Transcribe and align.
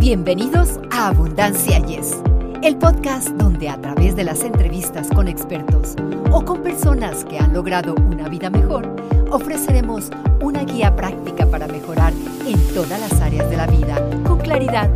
Bienvenidos 0.00 0.80
a 0.90 1.08
Abundancia 1.08 1.78
Yes, 1.80 2.22
el 2.62 2.78
podcast 2.78 3.28
donde 3.32 3.68
a 3.68 3.78
través 3.78 4.16
de 4.16 4.24
las 4.24 4.42
entrevistas 4.44 5.08
con 5.08 5.28
expertos 5.28 5.94
o 6.32 6.42
con 6.42 6.62
personas 6.62 7.22
que 7.26 7.38
han 7.38 7.52
logrado 7.52 7.94
una 7.94 8.26
vida 8.30 8.48
mejor, 8.48 8.96
ofreceremos 9.30 10.08
una 10.40 10.64
guía 10.64 10.96
práctica 10.96 11.44
para 11.44 11.66
mejorar 11.66 12.14
en 12.46 12.58
todas 12.72 12.98
las 12.98 13.20
áreas 13.20 13.50
de 13.50 13.58
la 13.58 13.66
vida 13.66 14.02
con 14.24 14.38
claridad, 14.38 14.88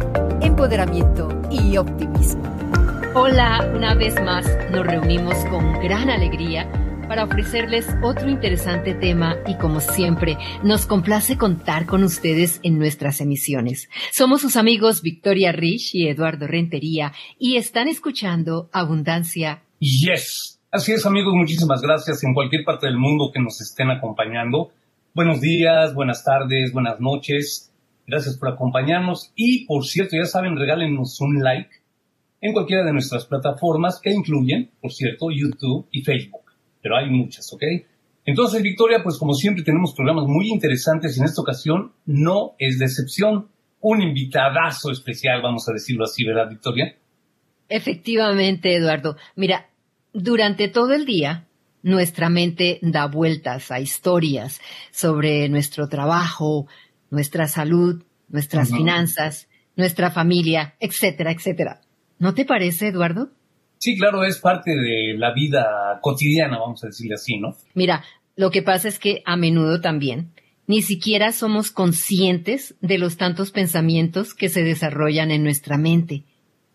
empoderamiento 0.43 1.29
y 1.51 1.77
optimismo. 1.77 2.43
Hola, 3.15 3.71
una 3.75 3.95
vez 3.95 4.15
más 4.23 4.47
nos 4.71 4.87
reunimos 4.87 5.37
con 5.51 5.71
gran 5.81 6.09
alegría 6.09 6.67
para 7.07 7.25
ofrecerles 7.25 7.87
otro 8.03 8.29
interesante 8.29 8.95
tema 8.95 9.37
y 9.47 9.57
como 9.57 9.81
siempre 9.81 10.39
nos 10.63 10.87
complace 10.87 11.37
contar 11.37 11.87
con 11.87 12.03
ustedes 12.03 12.61
en 12.63 12.79
nuestras 12.79 13.21
emisiones. 13.21 13.89
Somos 14.13 14.41
sus 14.41 14.57
amigos 14.57 15.03
Victoria 15.03 15.53
Rich 15.53 15.95
y 15.95 16.09
Eduardo 16.09 16.47
Rentería 16.47 17.13
y 17.39 17.57
están 17.57 17.89
escuchando 17.89 18.71
Abundancia. 18.73 19.63
Yes, 19.81 20.61
así 20.71 20.93
es 20.93 21.05
amigos, 21.05 21.35
muchísimas 21.35 21.83
gracias 21.83 22.23
en 22.25 22.33
cualquier 22.33 22.65
parte 22.65 22.87
del 22.87 22.97
mundo 22.97 23.31
que 23.33 23.41
nos 23.41 23.61
estén 23.61 23.91
acompañando. 23.91 24.71
Buenos 25.15 25.41
días, 25.41 25.95
buenas 25.95 26.25
tardes, 26.25 26.73
buenas 26.73 27.01
noches. 27.01 27.73
Gracias 28.07 28.37
por 28.39 28.51
acompañarnos 28.51 29.33
y 29.35 29.67
por 29.67 29.85
cierto, 29.85 30.17
ya 30.17 30.27
saben, 30.27 30.57
regálenos 30.57 31.21
un 31.21 31.43
like 31.43 31.71
en 32.41 32.53
cualquiera 32.53 32.85
de 32.85 32.93
nuestras 32.93 33.27
plataformas 33.27 34.01
que 34.03 34.13
incluyen, 34.13 34.71
por 34.81 34.93
cierto, 34.93 35.29
YouTube 35.31 35.87
y 35.91 36.03
Facebook 36.03 36.44
pero 36.85 36.99
hay 36.99 37.09
muchas, 37.09 37.51
¿ok? 37.51 37.63
Entonces, 38.27 38.63
Victoria, 38.63 39.03
pues 39.03 39.17
como 39.19 39.33
siempre 39.33 39.65
tenemos 39.65 39.95
programas 39.95 40.27
muy 40.27 40.51
interesantes 40.51 41.17
y 41.17 41.21
en 41.21 41.25
esta 41.25 41.41
ocasión 41.41 41.95
no 42.05 42.57
es 42.59 42.79
decepción. 42.79 43.49
Un 43.81 44.03
invitadazo 44.03 44.91
especial, 44.91 45.41
vamos 45.41 45.67
a 45.67 45.73
decirlo 45.73 46.05
así, 46.05 46.25
¿verdad, 46.25 46.51
Victoria? 46.51 46.95
Efectivamente, 47.71 48.77
Eduardo. 48.77 49.17
Mira, 49.35 49.71
durante 50.13 50.69
todo 50.69 50.93
el 50.93 51.07
día, 51.07 51.49
nuestra 51.83 52.29
mente 52.29 52.81
da 52.83 53.07
vueltas 53.07 53.71
a 53.71 53.81
historias 53.81 54.61
sobre 54.91 55.49
nuestro 55.49 55.89
trabajo, 55.89 56.67
nuestra 57.11 57.49
salud, 57.49 58.05
nuestras 58.29 58.71
finanzas, 58.71 59.49
nuestra 59.75 60.11
familia, 60.11 60.75
etcétera, 60.81 61.33
etcétera. 61.33 61.81
¿No 62.19 62.35
te 62.35 62.45
parece, 62.45 62.89
Eduardo? 62.89 63.31
Sí, 63.85 63.99
claro, 63.99 64.25
es 64.25 64.39
parte 64.39 64.71
de 64.71 65.13
la 65.19 65.35
vida 65.35 65.99
cotidiana, 66.01 66.59
vamos 66.59 66.83
a 66.83 66.87
decirle 66.87 67.17
así, 67.17 67.39
¿no? 67.39 67.55
Mira, 67.75 68.03
lo 68.35 68.51
que 68.51 68.63
pasa 68.63 68.89
es 68.89 68.99
que 68.99 69.23
a 69.27 69.37
menudo 69.37 69.83
también 69.83 70.33
ni 70.67 70.81
siquiera 70.81 71.33
somos 71.33 71.71
conscientes 71.71 72.77
de 72.81 72.97
los 72.97 73.19
tantos 73.19 73.51
pensamientos 73.51 74.33
que 74.33 74.49
se 74.49 74.63
desarrollan 74.63 75.31
en 75.31 75.43
nuestra 75.43 75.77
mente 75.77 76.25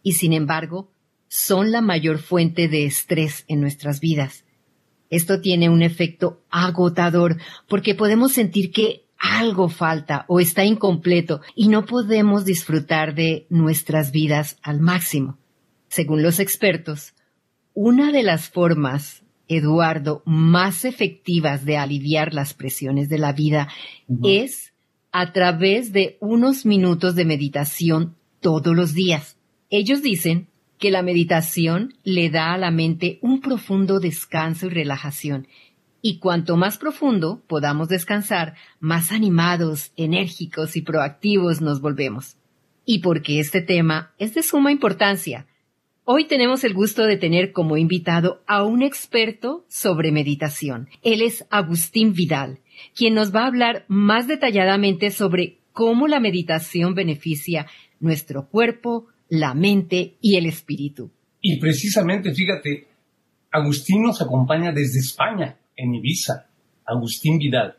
y 0.04 0.12
sin 0.12 0.34
embargo 0.34 0.92
son 1.28 1.72
la 1.72 1.82
mayor 1.82 2.20
fuente 2.20 2.68
de 2.68 2.86
estrés 2.86 3.44
en 3.48 3.60
nuestras 3.60 4.02
vidas. 4.02 4.46
Esto 5.10 5.42
tiene 5.42 5.68
un 5.68 5.82
efecto 5.82 6.44
agotador 6.52 7.38
porque 7.68 7.96
podemos 7.96 8.34
sentir 8.34 8.72
que 8.72 9.06
algo 9.18 9.68
falta 9.68 10.26
o 10.28 10.40
está 10.40 10.64
incompleto 10.64 11.42
y 11.56 11.70
no 11.70 11.88
podemos 11.88 12.46
disfrutar 12.46 13.16
de 13.16 13.48
nuestras 13.50 14.12
vidas 14.12 14.60
al 14.62 14.80
máximo. 14.80 15.39
Según 15.90 16.24
los 16.24 16.40
expertos, 16.40 17.14
una 17.74 18.12
de 18.12 18.24
las 18.24 18.50
formas, 18.50 19.24
Eduardo, 19.48 20.22
más 20.26 20.86
efectivas 20.86 21.66
de 21.66 21.78
aliviar 21.78 22.36
las 22.36 22.54
presiones 22.54 23.10
de 23.10 23.18
la 23.18 23.34
vida 23.34 23.68
es 24.24 24.74
a 25.12 25.34
través 25.34 25.92
de 25.92 26.18
unos 26.20 26.68
minutos 26.68 27.16
de 27.16 27.26
meditación 27.26 28.16
todos 28.42 28.76
los 28.76 28.94
días. 28.94 29.38
Ellos 29.72 30.04
dicen 30.04 30.48
que 30.78 30.92
la 30.92 31.02
meditación 31.02 31.96
le 32.04 32.30
da 32.30 32.54
a 32.54 32.60
la 32.60 32.70
mente 32.70 33.18
un 33.24 33.42
profundo 33.42 34.00
descanso 34.00 34.68
y 34.68 34.70
relajación. 34.70 35.48
Y 36.02 36.20
cuanto 36.20 36.56
más 36.56 36.78
profundo 36.78 37.42
podamos 37.48 37.90
descansar, 37.90 38.54
más 38.80 39.12
animados, 39.12 39.92
enérgicos 39.98 40.76
y 40.78 40.84
proactivos 40.84 41.60
nos 41.60 41.82
volvemos. 41.82 42.38
Y 42.86 43.00
porque 43.00 43.40
este 43.40 43.62
tema 43.62 44.14
es 44.20 44.36
de 44.36 44.44
suma 44.44 44.72
importancia, 44.72 45.48
Hoy 46.12 46.26
tenemos 46.26 46.64
el 46.64 46.74
gusto 46.74 47.06
de 47.06 47.18
tener 47.18 47.52
como 47.52 47.78
invitado 47.78 48.42
a 48.48 48.64
un 48.64 48.82
experto 48.82 49.64
sobre 49.70 50.12
meditación. 50.12 50.90
Él 51.04 51.22
es 51.22 51.46
Agustín 51.52 52.14
Vidal, 52.14 52.62
quien 52.96 53.14
nos 53.14 53.32
va 53.32 53.44
a 53.44 53.46
hablar 53.46 53.86
más 53.88 54.28
detalladamente 54.28 55.12
sobre 55.12 55.60
cómo 55.72 56.08
la 56.08 56.20
meditación 56.20 56.96
beneficia 56.96 57.68
nuestro 58.00 58.50
cuerpo, 58.50 59.06
la 59.30 59.54
mente 59.54 60.18
y 60.20 60.38
el 60.38 60.48
espíritu. 60.48 61.12
Y 61.42 61.60
precisamente, 61.60 62.34
fíjate, 62.34 62.88
Agustín 63.52 64.02
nos 64.02 64.20
acompaña 64.20 64.72
desde 64.72 64.98
España, 64.98 65.60
en 65.76 65.94
Ibiza. 65.94 66.50
Agustín 66.88 67.38
Vidal. 67.38 67.78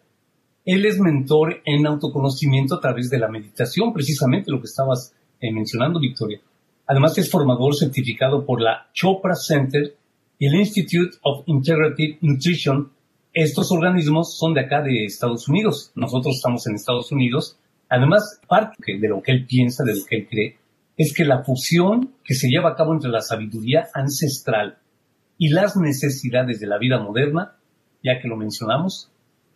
Él 0.65 0.87
es 0.87 1.01
mentor 1.01 1.63
en 1.65 1.85
autoconocimiento 1.85 2.77
a 2.77 2.81
través 2.81 3.11
de 3.11 3.19
la 3.19 3.29
meditación, 3.29 3.93
precisamente 3.93 4.53
lo 4.53 4.61
que 4.61 4.67
estabas 4.67 5.17
eh, 5.41 5.53
mencionando, 5.53 5.99
Victoria. 5.99 6.41
Además 6.91 7.17
es 7.19 7.31
formador 7.31 7.77
certificado 7.77 8.45
por 8.45 8.61
la 8.61 8.89
Chopra 8.93 9.37
Center 9.37 9.95
y 10.41 10.47
el 10.49 10.57
Institute 10.57 11.19
of 11.23 11.45
Integrative 11.47 12.19
Nutrition. 12.21 12.91
Estos 13.33 13.71
organismos 13.71 14.37
son 14.37 14.55
de 14.55 14.63
acá 14.63 14.83
de 14.83 15.05
Estados 15.05 15.47
Unidos. 15.47 15.93
Nosotros 15.95 16.35
estamos 16.35 16.67
en 16.67 16.75
Estados 16.75 17.13
Unidos. 17.13 17.57
Además, 17.89 18.41
parte 18.49 18.99
de 18.99 19.09
lo 19.09 19.23
que 19.23 19.31
él 19.31 19.47
piensa, 19.47 19.85
de 19.85 19.95
lo 19.95 20.05
que 20.05 20.17
él 20.17 20.27
cree, 20.29 20.59
es 20.97 21.15
que 21.15 21.25
la 21.25 21.45
fusión 21.45 22.13
que 22.25 22.35
se 22.35 22.49
lleva 22.49 22.71
a 22.71 22.75
cabo 22.75 22.93
entre 22.93 23.13
la 23.13 23.21
sabiduría 23.21 23.87
ancestral 23.95 24.79
y 25.39 25.51
las 25.51 25.77
necesidades 25.77 26.59
de 26.59 26.67
la 26.67 26.79
vida 26.79 26.99
moderna, 26.99 27.53
ya 28.03 28.21
que 28.21 28.27
lo 28.27 28.37
mencionamos, 28.37 29.13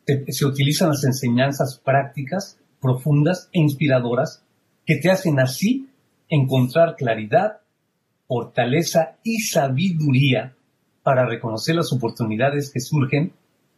se, 0.07 0.47
utilizan 0.47 0.91
las 0.91 1.03
enseñanzas 1.03 1.81
prácticas, 1.85 2.61
profundas 2.81 3.49
e 3.53 3.59
inspiradoras 3.59 4.45
que 4.87 4.99
te 4.99 5.11
hacen 5.11 5.41
así 5.41 5.89
encontrar 6.29 6.97
claridad, 6.97 7.61
fortaleza 8.27 9.17
y 9.23 9.41
sabiduría 9.41 10.55
para 11.03 11.27
reconocer 11.27 11.77
las 11.77 11.93
oportunidades 11.93 12.71
que 12.73 12.81
surgen, 12.81 13.33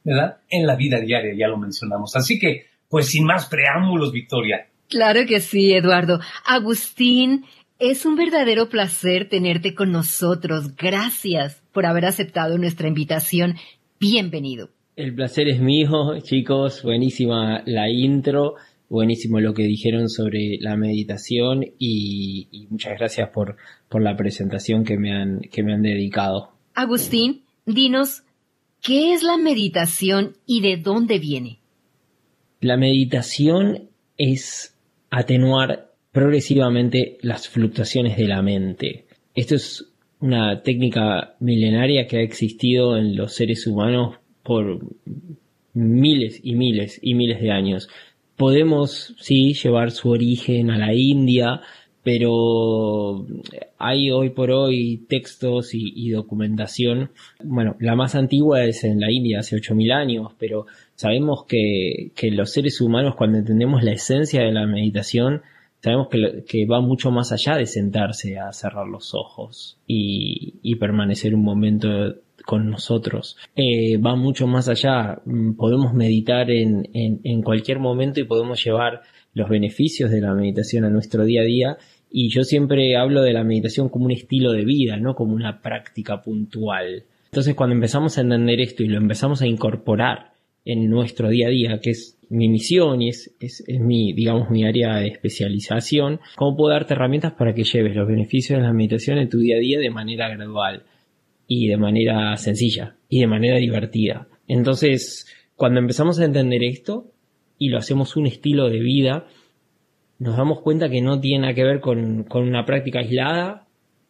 ¿verdad? 0.04 0.38
En 0.48 0.66
la 0.66 0.76
vida 0.76 1.00
diaria, 1.00 1.34
ya 1.36 1.48
lo 1.48 1.58
mencionamos. 1.58 2.14
Así 2.14 2.38
que, 2.38 2.66
pues 2.88 3.08
sin 3.08 3.24
más 3.24 3.46
preámbulos, 3.48 4.12
Victoria. 4.12 4.68
Claro 4.88 5.20
que 5.26 5.40
sí, 5.40 5.72
Eduardo. 5.72 6.20
Agustín, 6.46 7.44
es 7.78 8.06
un 8.06 8.16
verdadero 8.16 8.68
placer 8.68 9.28
tenerte 9.28 9.74
con 9.74 9.90
nosotros. 9.90 10.76
Gracias 10.76 11.62
por 11.72 11.84
haber 11.84 12.06
aceptado 12.06 12.56
nuestra 12.56 12.88
invitación. 12.88 13.56
Bienvenido. 13.98 14.70
El 14.94 15.14
placer 15.14 15.48
es 15.48 15.60
mío, 15.60 15.90
chicos. 16.22 16.82
Buenísima 16.82 17.62
la 17.66 17.90
intro 17.90 18.54
buenísimo 18.88 19.40
lo 19.40 19.54
que 19.54 19.64
dijeron 19.64 20.08
sobre 20.08 20.58
la 20.60 20.76
meditación 20.76 21.64
y, 21.78 22.66
muchas 22.70 22.98
gracias 22.98 23.30
por, 23.30 23.56
por 23.88 24.02
la 24.02 24.16
presentación 24.16 24.84
que 24.84 24.96
me, 24.96 25.12
han, 25.12 25.40
que 25.40 25.62
me 25.62 25.74
han 25.74 25.82
dedicado. 25.82 26.50
Agustín, 26.74 27.42
dinos, 27.64 28.22
¿qué 28.82 29.12
es 29.12 29.22
la 29.22 29.36
meditación 29.36 30.36
y 30.46 30.60
de 30.60 30.76
dónde 30.76 31.18
viene? 31.18 31.58
La 32.60 32.76
meditación 32.76 33.90
es 34.16 34.76
atenuar 35.10 35.92
progresivamente 36.12 37.18
las 37.20 37.48
fluctuaciones 37.48 38.16
de 38.16 38.28
la 38.28 38.42
mente. 38.42 39.06
Esto 39.34 39.54
es 39.56 39.92
una 40.20 40.62
técnica 40.62 41.34
milenaria 41.40 42.06
que 42.06 42.18
ha 42.18 42.22
existido 42.22 42.96
en 42.96 43.16
los 43.16 43.34
seres 43.34 43.66
humanos 43.66 44.16
por 44.42 44.80
miles 45.74 46.40
y 46.42 46.54
miles 46.54 46.98
y 47.02 47.14
miles 47.14 47.40
de 47.40 47.50
años 47.50 47.88
podemos, 48.36 49.14
sí, 49.18 49.54
llevar 49.54 49.90
su 49.90 50.10
origen 50.10 50.70
a 50.70 50.78
la 50.78 50.94
India, 50.94 51.60
pero 52.02 53.26
hay 53.78 54.10
hoy 54.12 54.30
por 54.30 54.52
hoy 54.52 55.06
textos 55.08 55.70
y, 55.72 56.10
documentación. 56.10 57.10
Bueno, 57.42 57.74
la 57.80 57.96
más 57.96 58.14
antigua 58.14 58.64
es 58.64 58.84
en 58.84 59.00
la 59.00 59.10
India, 59.10 59.40
hace 59.40 59.56
8.000 59.56 59.92
años, 59.92 60.32
pero 60.38 60.66
sabemos 60.94 61.46
que, 61.48 62.12
los 62.30 62.52
seres 62.52 62.80
humanos, 62.80 63.16
cuando 63.16 63.38
entendemos 63.38 63.82
la 63.82 63.92
esencia 63.92 64.42
de 64.42 64.52
la 64.52 64.66
meditación, 64.66 65.42
sabemos 65.80 66.08
que, 66.08 66.66
va 66.66 66.80
mucho 66.80 67.10
más 67.10 67.32
allá 67.32 67.56
de 67.56 67.66
sentarse 67.66 68.38
a 68.38 68.52
cerrar 68.52 68.86
los 68.86 69.12
ojos 69.14 69.78
y 69.88 70.76
permanecer 70.76 71.34
un 71.34 71.42
momento 71.42 72.14
con 72.44 72.70
nosotros. 72.70 73.36
Eh, 73.54 73.98
va 73.98 74.16
mucho 74.16 74.46
más 74.46 74.68
allá. 74.68 75.20
Mm, 75.24 75.54
podemos 75.54 75.94
meditar 75.94 76.50
en, 76.50 76.88
en, 76.92 77.42
cualquier 77.42 77.78
momento 77.78 78.20
y 78.20 78.24
podemos 78.24 78.62
llevar 78.64 79.02
los 79.34 79.48
beneficios 79.48 80.10
de 80.10 80.20
la 80.20 80.34
meditación 80.34 80.84
a 80.84 80.90
nuestro 80.90 81.24
día 81.24 81.42
a 81.42 81.44
día. 81.44 81.76
Y 82.10 82.30
yo 82.30 82.44
siempre 82.44 82.96
hablo 82.96 83.22
de 83.22 83.32
la 83.32 83.44
meditación 83.44 83.88
como 83.88 84.06
un 84.06 84.12
estilo 84.12 84.52
de 84.52 84.64
vida, 84.64 84.96
no 84.96 85.14
como 85.14 85.34
una 85.34 85.60
práctica 85.60 86.22
puntual. 86.22 87.04
Entonces 87.26 87.54
cuando 87.54 87.74
empezamos 87.74 88.16
a 88.16 88.22
entender 88.22 88.60
esto 88.60 88.82
y 88.82 88.88
lo 88.88 88.98
empezamos 88.98 89.42
a 89.42 89.46
incorporar 89.46 90.32
en 90.64 90.88
nuestro 90.88 91.28
día 91.28 91.48
a 91.48 91.50
día, 91.50 91.80
que 91.80 91.90
es 91.90 92.18
mi 92.28 92.48
misión 92.48 93.02
y 93.02 93.10
es, 93.10 93.36
es, 93.40 93.62
mi, 93.78 94.12
digamos, 94.12 94.50
mi 94.50 94.64
área 94.64 94.96
de 94.96 95.08
especialización, 95.08 96.20
cómo 96.36 96.56
puedo 96.56 96.72
darte 96.72 96.94
herramientas 96.94 97.34
para 97.34 97.54
que 97.54 97.62
lleves 97.64 97.94
los 97.94 98.08
beneficios 98.08 98.58
de 98.58 98.64
la 98.64 98.72
meditación 98.72 99.18
en 99.18 99.28
tu 99.28 99.38
día 99.38 99.56
a 99.56 99.60
día 99.60 99.78
de 99.78 99.90
manera 99.90 100.28
gradual 100.28 100.82
y 101.46 101.68
de 101.68 101.76
manera 101.76 102.36
sencilla 102.36 102.96
y 103.08 103.20
de 103.20 103.26
manera 103.26 103.56
divertida. 103.56 104.28
Entonces, 104.48 105.26
cuando 105.54 105.80
empezamos 105.80 106.18
a 106.20 106.24
entender 106.24 106.62
esto 106.64 107.12
y 107.58 107.68
lo 107.68 107.78
hacemos 107.78 108.16
un 108.16 108.26
estilo 108.26 108.68
de 108.68 108.80
vida, 108.80 109.26
nos 110.18 110.36
damos 110.36 110.60
cuenta 110.60 110.88
que 110.88 111.02
no 111.02 111.20
tiene 111.20 111.42
nada 111.42 111.54
que 111.54 111.64
ver 111.64 111.80
con, 111.80 112.24
con 112.24 112.42
una 112.42 112.64
práctica 112.64 113.00
aislada 113.00 113.66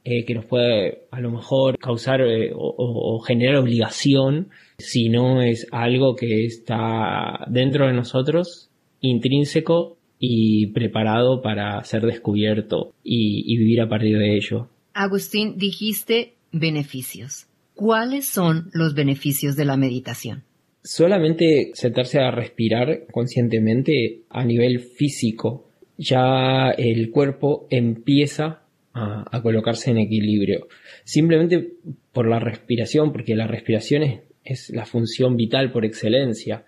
eh, 0.08 0.24
que 0.24 0.34
nos 0.34 0.44
puede 0.44 1.08
a 1.10 1.20
lo 1.20 1.32
mejor 1.32 1.78
causar 1.78 2.20
eh, 2.20 2.52
o, 2.54 3.18
generar 3.26 3.56
obligación, 3.56 4.50
sino 4.78 5.42
es 5.42 5.66
algo 5.72 6.14
que 6.14 6.44
está 6.44 7.44
dentro 7.48 7.88
de 7.88 7.92
nosotros, 7.92 8.70
intrínseco 9.00 9.98
y 10.20 10.68
preparado 10.68 11.42
para 11.42 11.82
ser 11.82 12.02
descubierto 12.02 12.94
y 13.02 13.58
vivir 13.58 13.80
a 13.80 13.88
partir 13.88 14.16
de 14.16 14.36
ello. 14.36 14.68
Agustín, 14.94 15.58
dijiste 15.58 16.35
beneficios. 16.52 17.46
¿Cuáles 17.74 18.28
son 18.28 18.70
los 18.72 18.94
beneficios 18.94 19.54
de 19.56 19.64
la 19.64 19.76
meditación? 19.76 20.44
Solamente 20.82 21.72
sentarse 21.74 22.20
a 22.20 22.30
respirar 22.30 23.06
conscientemente 23.12 24.22
a 24.30 24.44
nivel 24.44 24.80
físico, 24.80 25.68
ya 25.98 26.70
el 26.70 27.10
cuerpo 27.10 27.66
empieza 27.70 28.62
a, 28.94 29.42
colocarse 29.42 29.90
en 29.90 29.98
equilibrio. 29.98 30.68
Simplemente 31.04 31.72
por 32.12 32.28
la 32.28 32.38
respiración, 32.38 33.12
porque 33.12 33.34
la 33.34 33.46
respiración 33.46 34.22
es, 34.42 34.70
la 34.70 34.86
función 34.86 35.36
vital 35.36 35.70
por 35.70 35.84
excelencia. 35.84 36.64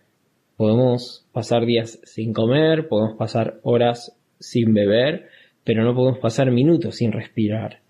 Podemos 0.57 1.27
pasar 1.33 1.65
días 1.65 2.01
sin 2.05 2.35
comer, 2.35 2.89
podemos 2.89 3.17
pasar 3.17 3.61
horas 3.63 4.15
sin 4.41 4.75
beber, 4.75 5.29
pero 5.65 5.85
no 5.85 5.95
podemos 5.95 6.19
pasar 6.19 6.51
minutos 6.51 6.97
sin 6.97 7.13
respirar 7.13 7.81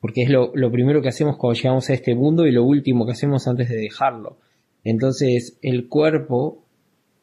porque 0.00 0.22
es 0.22 0.30
lo, 0.30 0.52
primero 0.70 1.02
que 1.02 1.08
hacemos 1.08 1.36
cuando 1.36 1.58
llegamos 1.58 1.90
a 1.90 1.94
este 1.94 2.14
mundo 2.14 2.46
y 2.46 2.52
lo 2.52 2.64
último 2.64 3.04
que 3.04 3.12
hacemos 3.12 3.48
antes 3.48 3.68
de 3.68 3.76
dejarlo. 3.76 4.38
Entonces 4.84 5.58
el 5.62 5.88
cuerpo 5.88 6.64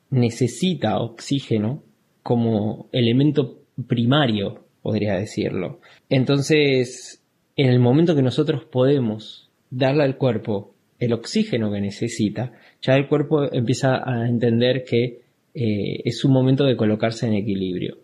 necesita 0.10 1.00
oxígeno 1.00 1.84
como 2.22 2.90
elemento 2.92 3.60
primario, 3.88 4.66
podría 4.82 5.16
decirlo. 5.16 5.80
Entonces, 6.10 7.24
en 7.56 7.70
el 7.70 7.80
momento 7.80 8.16
que 8.16 8.22
nosotros 8.22 8.66
podemos 8.66 9.50
darle 9.70 10.04
al 10.04 10.18
cuerpo 10.18 10.74
el 11.00 11.14
oxígeno 11.14 11.72
que 11.72 11.82
necesita, 11.82 12.54
ya 12.82 12.96
el 12.96 13.08
cuerpo 13.08 13.52
empieza 13.52 14.02
a 14.10 14.28
entender 14.28 14.84
que 14.84 15.22
eh, 15.54 16.02
es 16.04 16.24
un 16.26 16.32
momento 16.34 16.66
de 16.66 16.76
colocarse 16.76 17.28
en 17.28 17.34
equilibrio. 17.34 17.98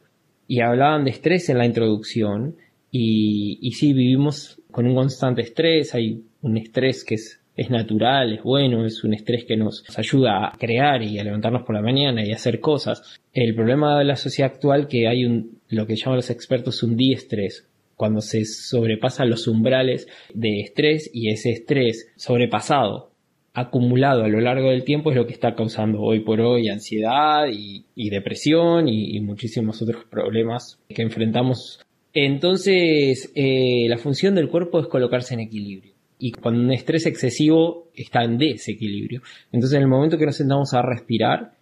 Y 0.47 0.61
hablaban 0.61 1.05
de 1.05 1.11
estrés 1.11 1.49
en 1.49 1.57
la 1.57 1.65
introducción, 1.65 2.55
y, 2.91 3.57
y 3.61 3.71
sí, 3.71 3.93
vivimos 3.93 4.60
con 4.71 4.87
un 4.87 4.95
constante 4.95 5.41
estrés, 5.41 5.93
hay 5.93 6.23
un 6.41 6.57
estrés 6.57 7.03
que 7.03 7.15
es, 7.15 7.41
es 7.55 7.69
natural, 7.69 8.33
es 8.33 8.43
bueno, 8.43 8.85
es 8.85 9.03
un 9.03 9.13
estrés 9.13 9.45
que 9.45 9.57
nos, 9.57 9.83
ayuda 9.97 10.47
a 10.47 10.57
crear 10.57 11.03
y 11.03 11.19
a 11.19 11.23
levantarnos 11.23 11.63
por 11.63 11.75
la 11.75 11.81
mañana 11.81 12.25
y 12.25 12.31
a 12.31 12.35
hacer 12.35 12.59
cosas. 12.59 13.19
El 13.33 13.53
problema 13.55 13.99
de 13.99 14.05
la 14.05 14.15
sociedad 14.15 14.51
actual 14.51 14.87
que 14.87 15.07
hay 15.07 15.25
un, 15.25 15.59
lo 15.69 15.85
que 15.85 15.95
llaman 15.95 16.17
los 16.17 16.29
expertos 16.29 16.83
un 16.83 16.95
diestrés, 16.95 17.67
cuando 17.95 18.21
se 18.21 18.45
sobrepasan 18.45 19.29
los 19.29 19.47
umbrales 19.47 20.07
de 20.33 20.61
estrés 20.61 21.11
y 21.13 21.29
ese 21.29 21.51
estrés 21.51 22.11
sobrepasado, 22.15 23.11
acumulado 23.53 24.23
a 24.23 24.27
lo 24.27 24.39
largo 24.39 24.69
del 24.69 24.83
tiempo 24.83 25.11
es 25.11 25.17
lo 25.17 25.27
que 25.27 25.33
está 25.33 25.55
causando 25.55 26.01
hoy 26.01 26.21
por 26.21 26.39
hoy 26.39 26.69
ansiedad 26.69 27.47
y, 27.51 28.09
depresión 28.09 28.87
y, 28.87 29.19
muchísimos 29.19 29.81
otros 29.81 30.05
problemas 30.05 30.79
que 30.89 31.01
enfrentamos 31.01 31.79
entonces, 32.13 33.31
eh, 33.35 33.85
la 33.87 33.97
función 33.97 34.35
del 34.35 34.49
cuerpo 34.49 34.79
es 34.79 34.87
colocarse 34.87 35.33
en 35.33 35.41
equilibrio. 35.41 35.93
Y 36.19 36.31
cuando 36.31 36.61
un 36.61 36.71
estrés 36.71 37.05
excesivo 37.05 37.89
está 37.95 38.23
en 38.23 38.37
desequilibrio. 38.37 39.21
Entonces, 39.51 39.77
en 39.77 39.83
el 39.83 39.87
momento 39.87 40.17
que 40.17 40.25
nos 40.25 40.35
sentamos 40.35 40.73
a 40.73 40.81
respirar, 40.81 41.53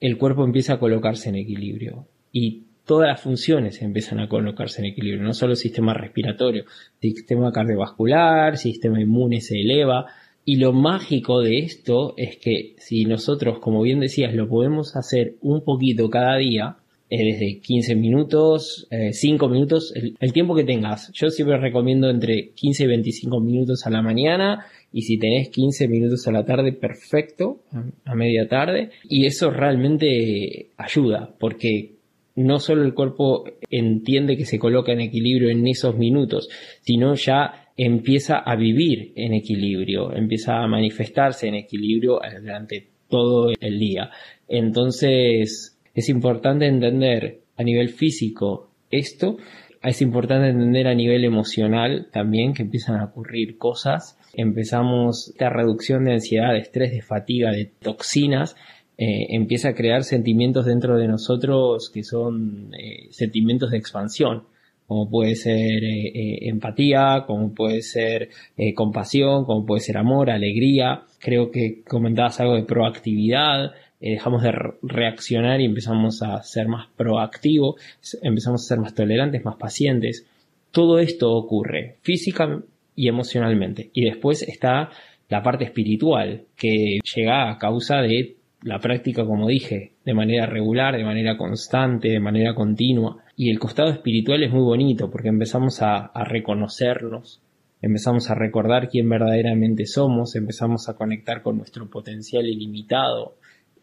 el 0.00 0.16
cuerpo 0.16 0.44
empieza 0.44 0.74
a 0.74 0.78
colocarse 0.78 1.28
en 1.28 1.36
equilibrio. 1.36 2.06
Y 2.32 2.64
todas 2.86 3.08
las 3.08 3.20
funciones 3.20 3.82
empiezan 3.82 4.20
a 4.20 4.28
colocarse 4.28 4.80
en 4.80 4.92
equilibrio. 4.92 5.22
No 5.22 5.34
solo 5.34 5.52
el 5.52 5.58
sistema 5.58 5.92
respiratorio, 5.94 6.64
sistema 7.00 7.52
cardiovascular, 7.52 8.56
sistema 8.56 9.00
inmune 9.00 9.40
se 9.40 9.60
eleva. 9.60 10.06
Y 10.44 10.56
lo 10.56 10.72
mágico 10.72 11.42
de 11.42 11.58
esto 11.58 12.14
es 12.16 12.38
que 12.38 12.76
si 12.78 13.04
nosotros, 13.04 13.58
como 13.58 13.82
bien 13.82 14.00
decías, 14.00 14.32
lo 14.32 14.48
podemos 14.48 14.96
hacer 14.96 15.34
un 15.42 15.62
poquito 15.62 16.08
cada 16.08 16.36
día, 16.38 16.78
eh, 17.10 17.24
desde 17.24 17.60
15 17.60 17.94
minutos, 17.96 18.86
5 18.90 19.46
eh, 19.46 19.48
minutos, 19.48 19.94
el, 19.94 20.32
tiempo 20.32 20.54
que 20.54 20.64
tengas. 20.64 21.10
Yo 21.14 21.30
siempre 21.30 21.56
recomiendo 21.56 22.10
entre 22.10 22.50
15 22.50 22.84
y 22.84 22.86
25 22.86 23.40
minutos 23.40 23.86
a 23.86 23.90
la 23.90 24.02
mañana 24.02 24.66
y 24.92 25.02
si 25.02 25.18
tenés 25.18 25.48
15 25.48 25.88
minutos 25.88 26.28
a 26.28 26.32
la 26.32 26.44
tarde, 26.44 26.72
perfecto, 26.72 27.60
a, 28.04 28.14
media 28.14 28.46
tarde. 28.46 28.90
Y 29.08 29.24
eso 29.24 29.50
realmente 29.50 30.68
ayuda 30.76 31.34
porque 31.38 31.92
no 32.36 32.58
solo 32.58 32.84
el 32.84 32.92
cuerpo 32.92 33.44
entiende 33.70 34.36
que 34.36 34.44
se 34.44 34.58
coloca 34.58 34.92
en 34.92 35.00
equilibrio 35.00 35.48
en 35.48 35.66
esos 35.66 35.96
minutos, 35.96 36.48
sino 36.82 37.14
ya 37.14 37.70
empieza 37.76 38.38
a 38.38 38.54
vivir 38.54 39.12
en 39.16 39.32
equilibrio, 39.32 40.14
empieza 40.14 40.62
a 40.62 40.66
manifestarse 40.66 41.48
en 41.48 41.54
equilibrio 41.54 42.20
durante 42.40 42.86
todo 43.08 43.50
el 43.58 43.78
día. 43.78 44.10
Entonces, 44.46 45.77
es 45.98 46.08
importante 46.08 46.66
entender 46.66 47.40
a 47.56 47.62
nivel 47.62 47.88
físico 47.88 48.70
esto, 48.90 49.36
es 49.82 50.02
importante 50.02 50.48
entender 50.48 50.88
a 50.88 50.94
nivel 50.94 51.24
emocional 51.24 52.08
también 52.12 52.52
que 52.52 52.62
empiezan 52.62 52.96
a 52.96 53.04
ocurrir 53.04 53.58
cosas, 53.58 54.18
empezamos 54.34 55.30
esta 55.30 55.50
reducción 55.50 56.04
de 56.04 56.14
ansiedad, 56.14 56.52
de 56.52 56.60
estrés, 56.60 56.90
de 56.92 57.02
fatiga, 57.02 57.52
de 57.52 57.66
toxinas, 57.80 58.56
eh, 58.96 59.26
empieza 59.30 59.68
a 59.68 59.74
crear 59.74 60.02
sentimientos 60.02 60.66
dentro 60.66 60.96
de 60.96 61.06
nosotros 61.06 61.90
que 61.94 62.02
son 62.02 62.72
eh, 62.74 63.06
sentimientos 63.10 63.70
de 63.70 63.78
expansión, 63.78 64.44
como 64.88 65.08
puede 65.08 65.36
ser 65.36 65.84
eh, 65.84 66.48
empatía, 66.48 67.24
como 67.26 67.54
puede 67.54 67.82
ser 67.82 68.30
compasión, 68.74 69.44
como 69.44 69.66
puede 69.66 69.82
ser 69.82 69.98
amor, 69.98 70.30
alegría. 70.30 71.02
Creo 71.20 71.50
que 71.50 71.82
comentabas 71.84 72.40
algo 72.40 72.54
de 72.54 72.62
proactividad, 72.62 73.72
eh, 74.00 74.12
dejamos 74.12 74.42
de 74.42 74.52
reaccionar 74.82 75.60
y 75.60 75.64
empezamos 75.64 76.22
a 76.22 76.42
ser 76.42 76.68
más 76.68 76.86
proactivos, 76.96 77.76
empezamos 78.22 78.62
a 78.64 78.68
ser 78.68 78.78
más 78.78 78.94
tolerantes, 78.94 79.44
más 79.44 79.56
pacientes. 79.56 80.26
Todo 80.70 80.98
esto 80.98 81.32
ocurre 81.32 81.96
física 82.02 82.62
y 82.94 83.08
emocionalmente. 83.08 83.90
Y 83.92 84.04
después 84.04 84.42
está 84.42 84.90
la 85.28 85.42
parte 85.42 85.64
espiritual, 85.64 86.44
que 86.56 86.98
llega 87.14 87.50
a 87.50 87.58
causa 87.58 88.00
de 88.00 88.36
la 88.62 88.78
práctica, 88.78 89.24
como 89.24 89.48
dije, 89.48 89.92
de 90.04 90.14
manera 90.14 90.46
regular, 90.46 90.96
de 90.96 91.04
manera 91.04 91.36
constante, 91.36 92.08
de 92.08 92.20
manera 92.20 92.54
continua. 92.54 93.22
Y 93.36 93.50
el 93.50 93.58
costado 93.58 93.90
espiritual 93.90 94.42
es 94.42 94.50
muy 94.50 94.62
bonito 94.62 95.10
porque 95.10 95.28
empezamos 95.28 95.82
a, 95.82 96.06
a 96.06 96.24
reconocernos, 96.24 97.40
empezamos 97.82 98.30
a 98.30 98.34
recordar 98.34 98.88
quién 98.88 99.08
verdaderamente 99.08 99.86
somos, 99.86 100.34
empezamos 100.34 100.88
a 100.88 100.96
conectar 100.96 101.42
con 101.42 101.58
nuestro 101.58 101.88
potencial 101.88 102.46
ilimitado, 102.46 103.36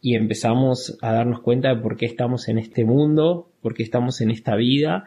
y 0.05 0.13
empezamos 0.13 0.99
a 1.01 1.13
darnos 1.13 1.41
cuenta 1.41 1.69
de 1.69 1.81
por 1.81 1.97
qué 1.97 2.05
estamos 2.05 2.47
en 2.47 2.59
este 2.59 2.85
mundo, 2.85 3.49
por 3.63 3.73
qué 3.73 3.81
estamos 3.81 4.21
en 4.21 4.29
esta 4.29 4.55
vida 4.55 5.05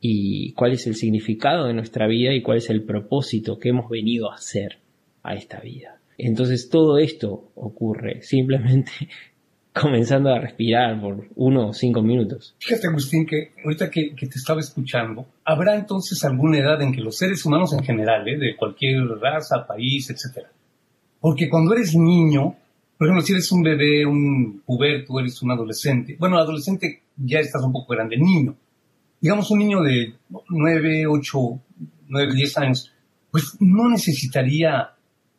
y 0.00 0.54
cuál 0.54 0.72
es 0.72 0.88
el 0.88 0.96
significado 0.96 1.68
de 1.68 1.72
nuestra 1.72 2.08
vida 2.08 2.34
y 2.34 2.42
cuál 2.42 2.58
es 2.58 2.68
el 2.68 2.82
propósito 2.82 3.60
que 3.60 3.68
hemos 3.68 3.88
venido 3.88 4.28
a 4.28 4.34
hacer 4.34 4.78
a 5.22 5.36
esta 5.36 5.60
vida. 5.60 6.00
Entonces 6.18 6.68
todo 6.68 6.98
esto 6.98 7.52
ocurre 7.54 8.22
simplemente 8.22 8.90
comenzando 9.72 10.30
a 10.30 10.40
respirar 10.40 11.00
por 11.00 11.28
uno 11.36 11.68
o 11.68 11.72
cinco 11.72 12.02
minutos. 12.02 12.56
Fíjate, 12.58 12.88
Agustín, 12.88 13.26
que 13.26 13.52
ahorita 13.64 13.88
que, 13.88 14.16
te 14.18 14.34
estaba 14.34 14.58
escuchando, 14.58 15.26
¿habrá 15.44 15.76
entonces 15.76 16.24
alguna 16.24 16.58
edad 16.58 16.82
en 16.82 16.92
que 16.92 17.00
los 17.00 17.16
seres 17.16 17.46
humanos 17.46 17.72
en 17.72 17.84
general, 17.84 18.26
¿eh? 18.26 18.36
de 18.36 18.56
cualquier 18.56 18.96
raza, 19.20 19.64
país, 19.64 20.10
etcétera? 20.10 20.50
Porque 21.20 21.48
cuando 21.48 21.72
eres 21.72 21.94
niño, 21.94 22.56
por 23.00 23.06
ejemplo, 23.06 23.24
si 23.24 23.32
eres 23.32 23.50
un 23.50 23.62
bebé, 23.62 24.04
un 24.04 24.60
puberto, 24.60 25.18
eres 25.18 25.40
un 25.40 25.50
adolescente. 25.50 26.18
Bueno, 26.18 26.36
adolescente 26.36 27.00
ya 27.16 27.38
estás 27.38 27.62
un 27.64 27.72
poco 27.72 27.94
grande, 27.94 28.18
niño. 28.18 28.54
Digamos 29.18 29.50
un 29.50 29.60
niño 29.60 29.80
de 29.80 30.16
9, 30.50 31.06
8, 31.06 31.38
9, 32.08 32.34
10 32.34 32.58
años, 32.58 32.92
pues 33.30 33.56
no 33.58 33.88
necesitaría 33.88 34.90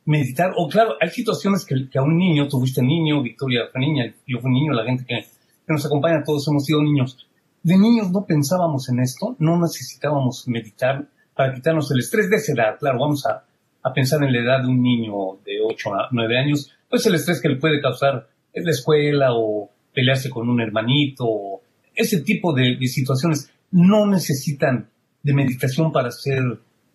meditar. 0.06 0.54
O 0.58 0.68
claro, 0.68 0.96
hay 1.00 1.12
situaciones 1.12 1.64
que, 1.64 2.00
a 2.00 2.02
un 2.02 2.18
niño, 2.18 2.48
tú 2.48 2.58
fuiste 2.58 2.82
niño, 2.82 3.22
Victoria 3.22 3.68
fue 3.72 3.80
niña, 3.80 4.12
yo 4.26 4.40
fui 4.40 4.50
niño, 4.50 4.74
la 4.74 4.84
gente 4.84 5.06
que, 5.08 5.22
que 5.22 5.72
nos 5.72 5.86
acompaña, 5.86 6.24
todos 6.24 6.48
hemos 6.48 6.66
sido 6.66 6.82
niños. 6.82 7.28
De 7.62 7.78
niños 7.78 8.10
no 8.10 8.26
pensábamos 8.26 8.90
en 8.90 9.02
esto, 9.02 9.36
no 9.38 9.60
necesitábamos 9.60 10.48
meditar 10.48 11.08
para 11.36 11.54
quitarnos 11.54 11.92
el 11.92 12.00
estrés 12.00 12.28
de 12.28 12.38
esa 12.38 12.54
edad. 12.54 12.80
Claro, 12.80 12.98
vamos 13.02 13.24
a, 13.28 13.46
a 13.84 13.94
pensar 13.94 14.24
en 14.24 14.34
la 14.34 14.40
edad 14.40 14.64
de 14.64 14.68
un 14.68 14.82
niño 14.82 15.14
de 15.46 15.62
8 15.64 15.94
a 15.94 16.08
9 16.12 16.40
años, 16.40 16.72
pues 16.92 17.06
el 17.08 17.16
estrés 17.16 17.42
que 17.42 17.50
le 17.50 17.56
puede 17.56 17.82
causar 17.82 18.28
en 18.54 18.66
la 18.66 18.72
escuela 18.72 19.30
o 19.34 19.72
pelearse 19.94 20.30
con 20.30 20.50
un 20.50 20.62
hermanito, 20.62 21.62
ese 21.96 22.22
tipo 22.22 22.54
de, 22.54 22.78
situaciones 22.88 23.50
no 23.72 24.06
necesitan 24.06 24.90
de 25.24 25.34
meditación 25.34 25.92
para 25.92 26.12
ser 26.12 26.44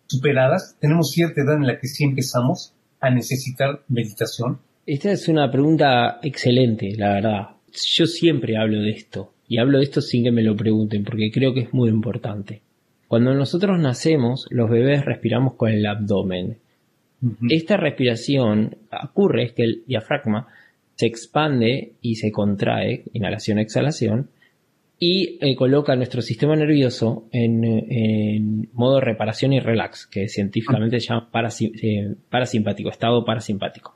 superadas. 0.06 0.76
Tenemos 0.80 1.10
cierta 1.10 1.42
edad 1.42 1.56
en 1.56 1.66
la 1.66 1.78
que 1.78 1.88
sí 1.88 2.04
empezamos 2.04 2.74
a 3.00 3.10
necesitar 3.10 3.82
meditación. 3.88 4.58
Esta 4.86 5.10
es 5.10 5.28
una 5.28 5.50
pregunta 5.50 6.20
excelente, 6.22 6.94
la 6.96 7.14
verdad. 7.14 7.48
Yo 7.72 8.06
siempre 8.06 8.56
hablo 8.56 8.80
de 8.80 8.90
esto 8.90 9.32
y 9.48 9.58
hablo 9.58 9.78
de 9.78 9.84
esto 9.84 10.00
sin 10.00 10.24
que 10.24 10.30
me 10.30 10.42
lo 10.42 10.56
pregunten 10.56 11.04
porque 11.04 11.30
creo 11.32 11.54
que 11.54 11.60
es 11.60 11.72
muy 11.72 11.88
importante. 11.88 12.62
Cuando 13.08 13.34
nosotros 13.34 13.78
nacemos, 13.78 14.46
los 14.50 14.68
bebés 14.68 15.04
respiramos 15.04 15.54
con 15.54 15.70
el 15.70 15.86
abdomen. 15.86 16.58
Esta 17.48 17.76
respiración 17.76 18.76
ocurre 19.04 19.44
es 19.44 19.52
que 19.52 19.62
el 19.62 19.84
diafragma 19.86 20.48
se 20.94 21.06
expande 21.06 21.94
y 22.00 22.16
se 22.16 22.30
contrae, 22.30 23.04
inhalación-exhalación, 23.12 24.30
y 24.98 25.38
eh, 25.42 25.54
coloca 25.56 25.94
nuestro 25.94 26.22
sistema 26.22 26.56
nervioso 26.56 27.28
en, 27.30 28.68
modo 28.72 29.00
reparación 29.00 29.52
y 29.52 29.60
relax, 29.60 30.06
que 30.06 30.28
científicamente 30.28 31.00
se 31.00 31.08
llama 31.08 31.28
eh, 31.60 32.14
parasimpático, 32.30 32.88
estado 32.88 33.24
parasimpático. 33.24 33.94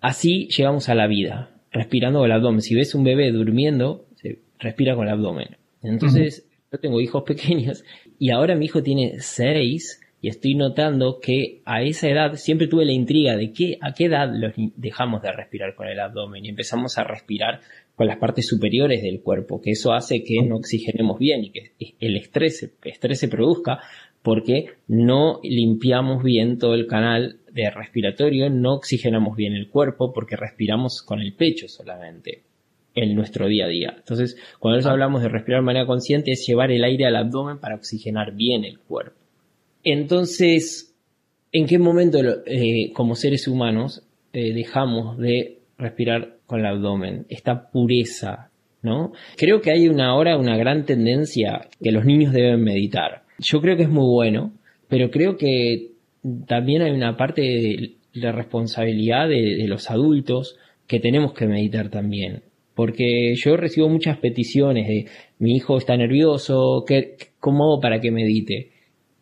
Así 0.00 0.48
llegamos 0.48 0.88
a 0.88 0.96
la 0.96 1.06
vida, 1.06 1.60
respirando 1.70 2.20
con 2.20 2.26
el 2.26 2.36
abdomen. 2.36 2.60
Si 2.60 2.74
ves 2.74 2.94
un 2.96 3.04
bebé 3.04 3.30
durmiendo, 3.30 4.06
se 4.16 4.40
respira 4.58 4.96
con 4.96 5.06
el 5.06 5.12
abdomen. 5.12 5.56
Entonces, 5.80 6.44
yo 6.72 6.78
tengo 6.78 7.00
hijos 7.00 7.22
pequeños 7.24 7.84
y 8.18 8.30
ahora 8.30 8.56
mi 8.56 8.64
hijo 8.64 8.82
tiene 8.82 9.20
seis 9.20 10.01
y 10.22 10.28
estoy 10.28 10.54
notando 10.54 11.18
que 11.20 11.62
a 11.64 11.82
esa 11.82 12.08
edad 12.08 12.34
siempre 12.36 12.68
tuve 12.68 12.84
la 12.84 12.92
intriga 12.92 13.36
de 13.36 13.52
que 13.52 13.76
a 13.80 13.92
qué 13.92 14.04
edad 14.04 14.30
los 14.32 14.52
dejamos 14.76 15.20
de 15.20 15.32
respirar 15.32 15.74
con 15.74 15.88
el 15.88 15.98
abdomen 15.98 16.46
y 16.46 16.48
empezamos 16.48 16.96
a 16.96 17.02
respirar 17.02 17.60
con 17.96 18.06
las 18.06 18.18
partes 18.18 18.46
superiores 18.46 19.02
del 19.02 19.20
cuerpo, 19.20 19.60
que 19.60 19.72
eso 19.72 19.92
hace 19.92 20.22
que 20.22 20.40
no 20.46 20.56
oxigenemos 20.56 21.18
bien 21.18 21.42
y 21.44 21.50
que 21.50 21.72
el 21.98 22.16
estrés, 22.16 22.72
estrés 22.84 23.18
se 23.18 23.26
produzca 23.26 23.80
porque 24.22 24.66
no 24.86 25.40
limpiamos 25.42 26.22
bien 26.22 26.56
todo 26.56 26.74
el 26.74 26.86
canal 26.86 27.40
de 27.50 27.68
respiratorio, 27.70 28.48
no 28.48 28.74
oxigenamos 28.74 29.36
bien 29.36 29.54
el 29.54 29.68
cuerpo 29.68 30.12
porque 30.12 30.36
respiramos 30.36 31.02
con 31.02 31.20
el 31.20 31.34
pecho 31.34 31.66
solamente 31.66 32.44
en 32.94 33.16
nuestro 33.16 33.48
día 33.48 33.64
a 33.64 33.68
día. 33.68 33.94
Entonces, 33.96 34.36
cuando 34.60 34.76
nosotros 34.76 34.92
hablamos 34.92 35.22
de 35.22 35.30
respirar 35.30 35.62
de 35.62 35.66
manera 35.66 35.86
consciente, 35.86 36.30
es 36.30 36.46
llevar 36.46 36.70
el 36.70 36.84
aire 36.84 37.06
al 37.06 37.16
abdomen 37.16 37.58
para 37.58 37.74
oxigenar 37.74 38.36
bien 38.36 38.64
el 38.64 38.78
cuerpo. 38.78 39.21
Entonces, 39.84 40.94
¿en 41.52 41.66
qué 41.66 41.78
momento 41.78 42.18
eh, 42.46 42.92
como 42.92 43.14
seres 43.14 43.48
humanos 43.48 44.06
eh, 44.32 44.52
dejamos 44.52 45.18
de 45.18 45.58
respirar 45.78 46.38
con 46.46 46.60
el 46.60 46.66
abdomen? 46.66 47.26
Esta 47.28 47.70
pureza, 47.70 48.50
¿no? 48.82 49.12
Creo 49.36 49.60
que 49.60 49.72
hay 49.72 49.88
una 49.88 50.10
ahora 50.10 50.36
una 50.36 50.56
gran 50.56 50.84
tendencia 50.84 51.68
que 51.82 51.92
los 51.92 52.04
niños 52.04 52.32
deben 52.32 52.62
meditar. 52.62 53.22
Yo 53.38 53.60
creo 53.60 53.76
que 53.76 53.84
es 53.84 53.90
muy 53.90 54.06
bueno, 54.06 54.52
pero 54.88 55.10
creo 55.10 55.36
que 55.36 55.92
también 56.46 56.82
hay 56.82 56.92
una 56.92 57.16
parte 57.16 57.42
de, 57.42 57.96
responsabilidad 58.32 59.28
de 59.28 59.64
los 59.66 59.90
adultos 59.90 60.56
que 60.86 61.00
tenemos 61.00 61.32
que 61.32 61.46
meditar 61.46 61.88
también 61.88 62.42
porque 62.74 63.34
yo 63.36 63.56
recibo 63.56 63.88
muchas 63.88 64.18
peticiones 64.18 64.88
de 64.88 65.06
mi 65.38 65.56
hijo 65.56 65.76
está 65.76 65.96
nervioso, 65.96 66.84
¿qué, 66.86 67.16
¿cómo 67.38 67.64
hago 67.64 67.80
para 67.80 68.00
que 68.00 68.10
medite? 68.10 68.70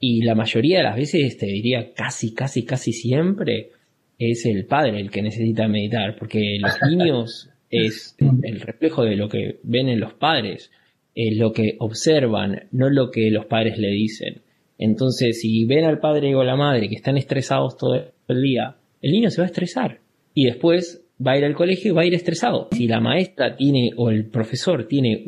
Y 0.02 0.22
la 0.22 0.34
mayoría 0.34 0.78
de 0.78 0.84
las 0.84 0.96
veces, 0.96 1.36
te 1.36 1.44
diría 1.44 1.92
casi, 1.92 2.32
casi, 2.32 2.64
casi 2.64 2.92
siempre, 2.94 3.72
es 4.18 4.46
el 4.46 4.64
padre 4.64 4.98
el 4.98 5.10
que 5.10 5.20
necesita 5.20 5.68
meditar, 5.68 6.16
porque 6.18 6.56
los 6.58 6.72
niños 6.88 7.50
es 7.68 8.16
el 8.18 8.60
reflejo 8.60 9.04
de 9.04 9.16
lo 9.16 9.28
que 9.28 9.60
ven 9.62 9.90
en 9.90 10.00
los 10.00 10.14
padres, 10.14 10.72
es 11.14 11.36
lo 11.36 11.52
que 11.52 11.76
observan, 11.78 12.68
no 12.72 12.88
lo 12.88 13.10
que 13.10 13.30
los 13.30 13.44
padres 13.44 13.78
le 13.78 13.90
dicen. 13.90 14.40
Entonces, 14.78 15.42
si 15.42 15.66
ven 15.66 15.84
al 15.84 16.00
padre 16.00 16.34
o 16.34 16.40
a 16.40 16.46
la 16.46 16.56
madre 16.56 16.88
que 16.88 16.94
están 16.94 17.18
estresados 17.18 17.76
todo 17.76 18.12
el 18.28 18.42
día, 18.42 18.76
el 19.02 19.12
niño 19.12 19.30
se 19.30 19.42
va 19.42 19.44
a 19.44 19.50
estresar. 19.50 20.00
Y 20.32 20.46
después 20.46 21.04
va 21.24 21.32
a 21.32 21.38
ir 21.38 21.44
al 21.44 21.54
colegio 21.54 21.92
y 21.92 21.94
va 21.94 22.02
a 22.02 22.06
ir 22.06 22.14
estresado. 22.14 22.68
Si 22.72 22.88
la 22.88 23.00
maestra 23.00 23.54
tiene 23.54 23.90
o 23.96 24.08
el 24.08 24.30
profesor 24.30 24.88
tiene 24.88 25.26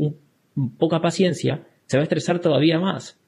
poca 0.78 1.02
paciencia, 1.02 1.66
se 1.84 1.98
va 1.98 2.02
a 2.02 2.04
estresar 2.04 2.40
todavía 2.40 2.78
más 2.78 3.21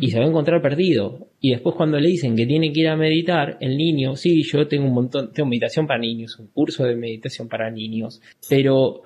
y 0.00 0.10
se 0.10 0.18
va 0.18 0.24
a 0.24 0.28
encontrar 0.28 0.60
perdido. 0.60 1.28
Y 1.40 1.50
después 1.50 1.76
cuando 1.76 1.98
le 1.98 2.08
dicen 2.08 2.34
que 2.34 2.46
tiene 2.46 2.72
que 2.72 2.80
ir 2.80 2.88
a 2.88 2.96
meditar, 2.96 3.56
el 3.60 3.76
niño, 3.76 4.16
sí, 4.16 4.42
yo 4.42 4.66
tengo 4.66 4.86
un 4.86 4.94
montón, 4.94 5.32
tengo 5.32 5.48
meditación 5.48 5.86
para 5.86 6.00
niños, 6.00 6.38
un 6.38 6.48
curso 6.48 6.84
de 6.84 6.96
meditación 6.96 7.48
para 7.48 7.70
niños, 7.70 8.20
pero 8.48 9.02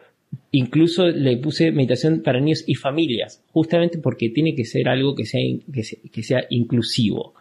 incluso 0.53 1.09
le 1.09 1.37
puse 1.37 1.71
meditación 1.71 2.23
para 2.23 2.41
niños 2.41 2.65
y 2.67 2.75
familias, 2.75 3.45
justamente 3.53 3.99
porque 3.99 4.31
tiene 4.31 4.55
que 4.55 4.65
ser 4.65 4.89
algo 4.89 5.15
que 5.15 5.27
sea, 5.27 5.41
que 5.73 6.23
sea 6.23 6.45
inclusivo 6.49 7.35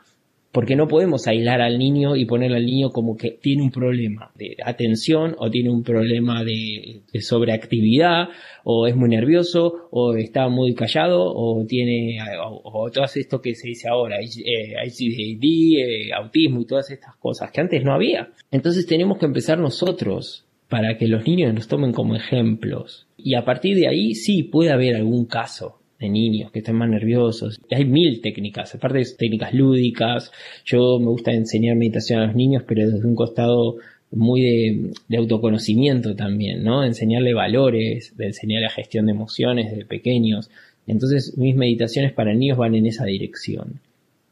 porque 0.51 0.75
no 0.75 0.87
podemos 0.87 1.27
aislar 1.27 1.61
al 1.61 1.77
niño 1.77 2.15
y 2.15 2.25
poner 2.25 2.53
al 2.53 2.65
niño 2.65 2.89
como 2.89 3.15
que 3.15 3.31
tiene 3.31 3.61
un 3.61 3.71
problema 3.71 4.31
de 4.35 4.57
atención 4.63 5.35
o 5.37 5.49
tiene 5.49 5.69
un 5.69 5.83
problema 5.83 6.43
de, 6.43 7.01
sobreactividad 7.19 8.29
o 8.63 8.87
es 8.87 8.95
muy 8.95 9.09
nervioso 9.09 9.89
o 9.91 10.15
está 10.15 10.47
muy 10.49 10.73
callado 10.73 11.21
o 11.21 11.65
tiene 11.67 12.17
o, 12.43 12.89
todo 12.91 13.05
esto 13.05 13.41
que 13.41 13.53
se 13.55 13.67
dice 13.67 13.89
ahora, 13.89 14.17
ICD, 14.21 15.43
eh, 15.43 16.07
eh, 16.07 16.13
autismo 16.13 16.61
y 16.61 16.65
todas 16.65 16.89
estas 16.89 17.15
cosas 17.17 17.51
que 17.51 17.61
antes 17.61 17.83
no 17.83 17.93
había. 17.93 18.29
Entonces 18.51 18.85
tenemos 18.87 19.19
que 19.19 19.25
empezar 19.25 19.59
nosotros 19.59 20.45
para 20.67 20.97
que 20.97 21.07
los 21.07 21.25
niños 21.25 21.53
nos 21.53 21.67
tomen 21.67 21.91
como 21.91 22.15
ejemplos. 22.15 23.07
Y 23.17 23.35
a 23.35 23.43
partir 23.43 23.75
de 23.75 23.87
ahí 23.87 24.13
sí 24.13 24.43
puede 24.43 24.71
haber 24.71 24.95
algún 24.95 25.25
caso 25.25 25.78
de 25.99 26.09
niños 26.09 26.51
que 26.51 26.59
estén 26.59 26.75
más 26.75 26.89
nerviosos. 26.89 27.59
Hay 27.71 27.85
mil 27.85 28.21
técnicas, 28.21 28.73
aparte 28.73 28.99
de 28.99 29.05
técnicas 29.17 29.53
lúdicas. 29.53 30.31
Yo 30.65 30.99
me 30.99 31.07
gusta 31.07 31.31
enseñar 31.31 31.75
meditación 31.75 32.21
a 32.21 32.27
los 32.27 32.35
niños, 32.35 32.63
pero 32.65 32.89
desde 32.89 33.05
un 33.05 33.15
costado 33.15 33.75
muy 34.11 34.91
de, 35.07 35.17
autoconocimiento 35.17 36.15
también, 36.15 36.63
¿no? 36.63 36.81
De 36.81 36.87
enseñarle 36.87 37.33
valores, 37.33 38.15
de 38.17 38.27
enseñarle 38.27 38.69
gestión 38.69 39.05
de 39.05 39.11
emociones 39.11 39.75
de 39.75 39.85
pequeños. 39.85 40.49
Entonces 40.87 41.37
mis 41.37 41.55
meditaciones 41.55 42.13
para 42.13 42.33
niños 42.33 42.57
van 42.57 42.75
en 42.75 42.85
esa 42.85 43.05
dirección. 43.05 43.81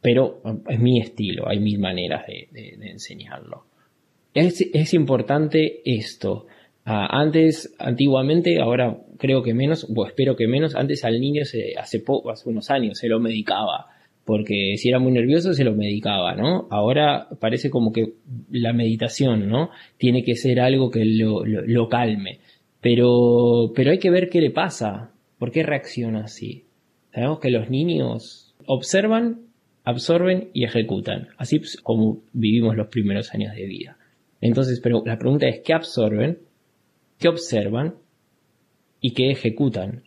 Pero 0.02 0.42
es 0.70 0.80
mi 0.80 1.00
estilo, 1.02 1.50
hay 1.50 1.60
mil 1.60 1.80
maneras 1.80 2.26
de, 2.28 2.78
enseñarlo. 2.82 3.66
Es, 4.34 4.62
es 4.74 4.94
importante 4.94 5.82
esto, 5.84 6.48
antes, 6.90 7.76
antiguamente, 7.80 8.62
ahora 8.62 8.98
creo 9.18 9.44
que 9.44 9.54
menos, 9.54 9.86
o 9.94 10.06
espero 10.06 10.38
que 10.38 10.48
menos, 10.48 10.74
antes 10.74 11.04
al 11.04 11.20
niño 11.20 11.44
se, 11.44 11.74
hace 11.78 12.00
poco, 12.00 12.32
hace 12.32 12.48
unos 12.50 12.70
años 12.70 12.98
se 12.98 13.10
lo 13.10 13.20
medicaba, 13.20 13.88
porque 14.24 14.76
si 14.78 14.88
era 14.88 14.98
muy 14.98 15.12
nervioso 15.12 15.54
se 15.54 15.66
lo 15.66 15.74
medicaba, 15.74 16.34
¿no? 16.36 16.68
Ahora 16.70 17.28
parece 17.42 17.70
como 17.70 17.92
que 17.92 18.14
la 18.52 18.72
meditación, 18.72 19.50
¿no? 19.50 19.70
Tiene 19.98 20.24
que 20.24 20.36
ser 20.36 20.62
algo 20.62 20.90
que 20.90 21.04
lo, 21.04 21.46
lo, 21.46 21.90
calme. 21.90 22.40
Pero, 22.80 23.74
pero 23.76 23.92
hay 23.92 24.00
que 24.00 24.10
ver 24.10 24.30
qué 24.30 24.40
le 24.40 24.52
pasa, 24.52 25.12
por 25.40 25.52
qué 25.52 25.64
reacciona 25.64 26.22
así. 26.22 26.64
Sabemos 27.14 27.40
que 27.40 27.52
los 27.52 27.70
niños 27.70 28.56
observan, 28.66 29.42
absorben 29.84 30.52
y 30.54 30.64
ejecutan, 30.64 31.30
así 31.38 31.60
como 31.84 32.22
vivimos 32.32 32.78
los 32.78 32.88
primeros 32.88 33.34
años 33.34 33.54
de 33.56 33.66
vida. 33.66 33.98
Entonces, 34.40 34.80
pero 34.82 35.04
la 35.06 35.18
pregunta 35.18 35.48
es, 35.48 35.62
¿qué 35.66 35.74
absorben? 35.74 36.47
Que 37.20 37.28
observan 37.28 37.96
y 39.00 39.14
que 39.14 39.32
ejecutan 39.32 40.04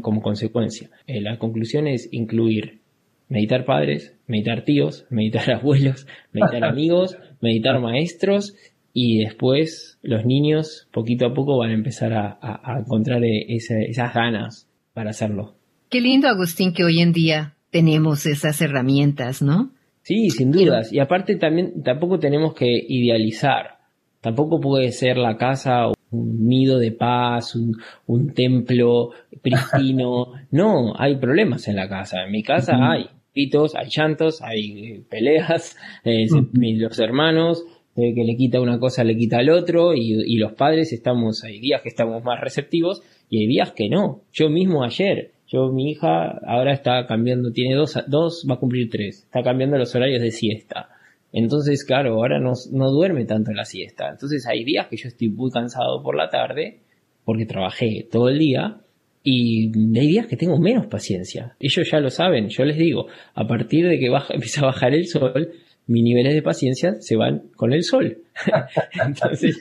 como 0.00 0.22
consecuencia. 0.22 0.90
Eh, 1.06 1.20
la 1.20 1.38
conclusión 1.38 1.86
es 1.86 2.08
incluir 2.12 2.80
meditar 3.28 3.64
padres, 3.64 4.14
meditar 4.26 4.64
tíos, 4.64 5.06
meditar 5.10 5.50
abuelos, 5.50 6.06
meditar 6.32 6.64
amigos, 6.64 7.16
meditar 7.40 7.80
maestros 7.80 8.54
y 8.94 9.24
después 9.24 9.98
los 10.02 10.24
niños 10.26 10.88
poquito 10.92 11.26
a 11.26 11.34
poco 11.34 11.58
van 11.58 11.70
a 11.70 11.74
empezar 11.74 12.12
a, 12.12 12.78
encontrar 12.78 13.24
eh, 13.24 13.46
esas 13.48 14.14
ganas 14.14 14.68
para 14.92 15.10
hacerlo. 15.10 15.54
Qué 15.88 16.00
lindo, 16.00 16.28
Agustín, 16.28 16.72
que 16.72 16.84
hoy 16.84 17.00
en 17.00 17.12
día 17.12 17.54
tenemos 17.70 18.26
esas 18.26 18.60
herramientas, 18.60 19.40
¿no? 19.40 19.72
Sí, 20.02 20.30
sin 20.30 20.50
dudas. 20.50 20.92
Y 20.92 20.98
aparte 20.98 21.36
también 21.36 21.82
tampoco 21.82 22.18
tenemos 22.18 22.54
que 22.54 22.66
idealizar. 22.66 23.78
Tampoco 24.20 24.60
puede 24.60 24.90
ser 24.92 25.16
la 25.16 25.36
casa 25.36 25.86
un 26.12 26.46
nido 26.46 26.78
de 26.78 26.92
paz, 26.92 27.56
un, 27.56 28.32
templo 28.34 29.10
pristino. 29.40 30.32
No, 30.50 30.92
hay 30.98 31.16
problemas 31.16 31.66
en 31.68 31.76
la 31.76 31.88
casa. 31.88 32.24
En 32.24 32.30
mi 32.30 32.42
casa 32.42 32.74
hay 32.78 33.06
pitos, 33.32 33.74
hay 33.74 33.88
llantos, 33.88 34.42
hay 34.42 34.84
eh, 34.84 35.02
peleas, 35.08 35.76
eh, 36.04 36.26
los 36.52 36.98
hermanos, 36.98 37.64
eh, 37.96 38.14
que 38.14 38.24
le 38.24 38.36
quita 38.36 38.60
una 38.60 38.78
cosa, 38.78 39.04
le 39.04 39.16
quita 39.16 39.38
al 39.38 39.50
otro, 39.50 39.94
y, 39.94 40.36
los 40.36 40.52
padres 40.52 40.92
estamos, 40.92 41.42
hay 41.44 41.58
días 41.60 41.82
que 41.82 41.88
estamos 41.88 42.22
más 42.22 42.40
receptivos 42.40 43.02
y 43.28 43.40
hay 43.40 43.46
días 43.46 43.72
que 43.72 43.88
no. 43.88 44.22
Yo 44.32 44.50
mismo 44.50 44.84
ayer, 44.84 45.32
yo, 45.46 45.72
mi 45.72 45.90
hija 45.90 46.38
ahora 46.46 46.72
está 46.72 47.06
cambiando, 47.06 47.52
tiene 47.52 47.74
dos, 47.74 47.98
dos, 48.06 48.46
va 48.48 48.54
a 48.54 48.58
cumplir 48.58 48.90
tres, 48.90 49.24
está 49.24 49.42
cambiando 49.42 49.78
los 49.78 49.94
horarios 49.94 50.20
de 50.20 50.30
siesta. 50.30 50.88
Entonces, 51.32 51.84
claro, 51.84 52.14
ahora 52.14 52.38
no, 52.38 52.52
no 52.72 52.90
duerme 52.90 53.24
tanto 53.24 53.50
en 53.50 53.56
la 53.56 53.64
siesta. 53.64 54.10
Entonces 54.10 54.46
hay 54.46 54.64
días 54.64 54.88
que 54.88 54.96
yo 54.96 55.08
estoy 55.08 55.28
muy 55.30 55.50
cansado 55.50 56.02
por 56.02 56.16
la 56.16 56.28
tarde 56.28 56.80
porque 57.24 57.46
trabajé 57.46 58.06
todo 58.10 58.28
el 58.28 58.38
día 58.38 58.80
y 59.24 59.66
hay 59.98 60.06
días 60.08 60.26
que 60.26 60.36
tengo 60.36 60.58
menos 60.58 60.86
paciencia. 60.86 61.56
Ellos 61.60 61.88
ya 61.90 62.00
lo 62.00 62.10
saben, 62.10 62.48
yo 62.48 62.64
les 62.64 62.76
digo, 62.76 63.06
a 63.34 63.46
partir 63.46 63.88
de 63.88 63.98
que 63.98 64.10
baja, 64.10 64.34
empieza 64.34 64.62
a 64.62 64.66
bajar 64.66 64.94
el 64.94 65.06
sol, 65.06 65.52
mis 65.86 66.02
niveles 66.02 66.34
de 66.34 66.42
paciencia 66.42 66.94
se 67.00 67.16
van 67.16 67.50
con 67.56 67.72
el 67.72 67.82
sol. 67.84 68.18
Entonces, 69.04 69.58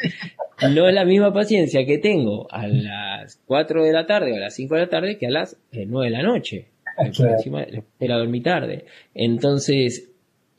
no 0.76 0.88
es 0.88 0.94
la 0.94 1.06
misma 1.06 1.34
paciencia 1.34 1.86
que 1.86 1.98
tengo 1.98 2.48
a 2.52 2.68
las 2.68 3.42
4 3.46 3.84
de 3.84 3.94
la 3.94 4.06
tarde 4.06 4.34
o 4.34 4.36
a 4.36 4.40
las 4.40 4.56
5 4.56 4.76
de 4.76 4.82
la 4.82 4.90
tarde 4.90 5.18
que 5.18 5.28
a 5.28 5.32
las 5.32 5.58
9 5.72 6.06
de 6.06 6.12
la 6.12 6.24
noche. 6.24 6.68
Encima, 6.98 7.64
espera 7.64 8.18
dormir 8.18 8.44
tarde. 8.44 8.86
Entonces, 9.16 10.11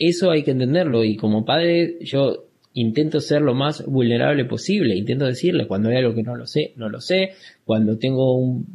eso 0.08 0.30
hay 0.30 0.42
que 0.42 0.52
entenderlo 0.52 1.04
y 1.04 1.16
como 1.16 1.44
padre 1.44 1.98
yo 2.00 2.46
intento 2.74 3.20
ser 3.20 3.42
lo 3.42 3.54
más 3.54 3.84
vulnerable 3.86 4.44
posible, 4.44 4.96
intento 4.96 5.26
decirle 5.26 5.66
cuando 5.66 5.90
hay 5.90 5.96
algo 5.96 6.14
que 6.14 6.22
no 6.22 6.36
lo 6.36 6.46
sé, 6.46 6.72
no 6.76 6.88
lo 6.88 7.00
sé, 7.00 7.32
cuando 7.64 7.98
tengo 7.98 8.36
un, 8.36 8.66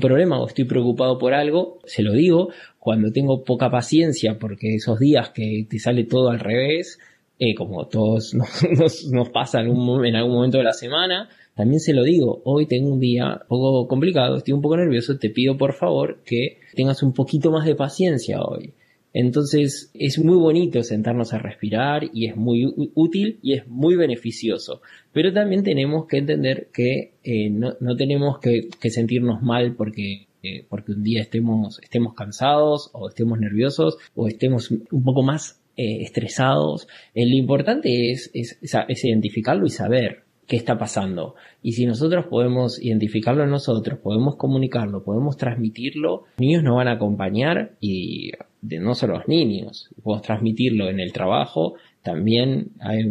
problema 0.00 0.40
o 0.40 0.46
estoy 0.46 0.64
preocupado 0.64 1.18
por 1.18 1.34
algo, 1.34 1.78
se 1.84 2.02
lo 2.02 2.12
digo, 2.12 2.50
cuando 2.78 3.12
tengo 3.12 3.44
poca 3.44 3.70
paciencia 3.70 4.38
porque 4.38 4.74
esos 4.74 4.98
días 4.98 5.30
que 5.30 5.66
te 5.68 5.78
sale 5.78 6.04
todo 6.04 6.30
al 6.30 6.40
revés, 6.40 6.98
eh, 7.38 7.54
como 7.54 7.86
todos 7.86 8.34
nos, 8.78 9.06
nos, 9.12 9.28
pasa 9.30 9.60
en, 9.60 9.68
en 9.68 10.16
algún 10.16 10.34
momento 10.34 10.58
de 10.58 10.64
la 10.64 10.72
semana, 10.72 11.28
también 11.54 11.80
se 11.80 11.92
lo 11.92 12.02
digo, 12.02 12.40
hoy 12.44 12.66
tengo 12.66 12.92
un 12.92 13.00
día 13.00 13.40
un 13.42 13.48
poco 13.48 13.88
complicado, 13.88 14.36
estoy 14.36 14.54
un 14.54 14.62
poco 14.62 14.76
nervioso, 14.76 15.18
te 15.18 15.30
pido 15.30 15.56
por 15.56 15.74
favor 15.74 16.20
que 16.24 16.58
tengas 16.74 17.02
un 17.02 17.12
poquito 17.12 17.50
más 17.50 17.66
de 17.66 17.74
paciencia 17.74 18.40
hoy. 18.42 18.74
Entonces 19.20 19.90
es 19.94 20.20
muy 20.20 20.36
bonito 20.36 20.80
sentarnos 20.84 21.34
a 21.34 21.38
respirar 21.38 22.04
y 22.14 22.28
es 22.28 22.36
muy 22.36 22.72
útil 22.94 23.40
y 23.42 23.54
es 23.54 23.66
muy 23.66 23.96
beneficioso. 23.96 24.80
Pero 25.12 25.32
también 25.32 25.64
tenemos 25.64 26.06
que 26.06 26.18
entender 26.18 26.68
que 26.72 27.14
eh, 27.24 27.50
no, 27.50 27.96
tenemos 27.96 28.38
que, 28.38 28.68
sentirnos 28.88 29.42
mal 29.42 29.74
porque, 29.74 30.28
eh, 30.44 30.64
porque 30.68 30.92
un 30.92 31.02
día 31.02 31.20
estemos, 31.20 31.80
estemos 31.82 32.14
cansados 32.14 32.90
o 32.92 33.08
estemos 33.08 33.40
nerviosos 33.40 33.98
o 34.14 34.28
estemos 34.28 34.70
un 34.70 35.02
poco 35.02 35.24
más 35.24 35.60
eh, 35.76 36.02
estresados. 36.02 36.86
lo 37.12 37.36
importante 37.36 38.12
es, 38.12 38.30
es, 38.34 38.56
es 38.62 39.04
identificarlo 39.04 39.66
y 39.66 39.70
saber 39.70 40.28
qué 40.46 40.54
está 40.54 40.78
pasando. 40.78 41.34
Y 41.60 41.72
si 41.72 41.86
nosotros 41.86 42.26
podemos 42.26 42.80
identificarlo 42.80 43.42
en 43.42 43.50
nosotros, 43.50 43.98
podemos 43.98 44.36
comunicarlo, 44.36 45.02
podemos 45.02 45.36
transmitirlo, 45.36 46.22
niños 46.38 46.62
nos 46.62 46.76
van 46.76 46.86
a 46.86 46.92
acompañar 46.92 47.72
y 47.80 48.30
de 48.60 48.78
no 48.80 48.94
solo 48.94 49.18
los 49.18 49.28
niños, 49.28 49.88
podemos 50.02 50.22
transmitirlo 50.22 50.88
en 50.88 51.00
el 51.00 51.12
trabajo, 51.12 51.74
también 52.02 52.72
hay, 52.80 53.04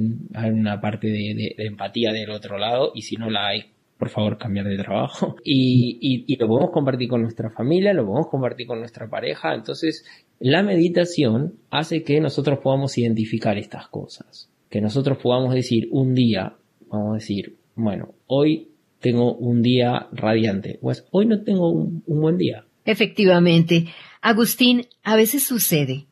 una 0.50 0.82
parte 0.82 1.08
de, 1.08 1.56
empatía 1.58 2.12
del 2.12 2.32
otro 2.32 2.58
lado 2.58 2.92
y 2.96 3.04
si 3.04 3.16
no 3.16 3.30
la 3.30 3.48
hay, 3.48 3.66
por 3.98 4.10
favor 4.10 4.38
cambiar 4.38 4.68
de 4.68 4.78
trabajo. 4.78 5.36
Y, 5.44 6.26
y, 6.28 6.36
lo 6.38 6.48
podemos 6.48 6.72
compartir 6.72 7.08
con 7.08 7.22
nuestra 7.22 7.50
familia, 7.50 7.94
lo 7.94 8.06
podemos 8.06 8.28
compartir 8.28 8.68
con 8.68 8.80
nuestra 8.80 9.10
pareja. 9.10 9.54
Entonces, 9.54 10.06
la 10.40 10.64
meditación 10.64 11.54
hace 11.70 12.04
que 12.04 12.20
nosotros 12.20 12.60
podamos 12.60 12.98
identificar 12.98 13.58
estas 13.58 13.88
cosas. 13.88 14.50
Que 14.70 14.82
nosotros 14.82 15.18
podamos 15.18 15.54
decir 15.54 15.88
un 15.92 16.14
día, 16.14 16.56
vamos 16.90 17.12
a 17.12 17.14
decir, 17.16 17.56
bueno, 17.76 18.16
hoy 18.28 18.70
tengo 19.00 19.36
un 19.36 19.62
día 19.62 20.08
radiante, 20.12 20.80
pues 20.82 21.06
hoy 21.12 21.26
no 21.26 21.44
tengo 21.44 21.72
un, 21.72 22.04
buen 22.06 22.38
día. 22.38 22.66
Efectivamente. 22.86 23.86
Agustín, 24.22 24.88
a 25.04 25.16
veces 25.16 25.46
sucede 25.46 26.06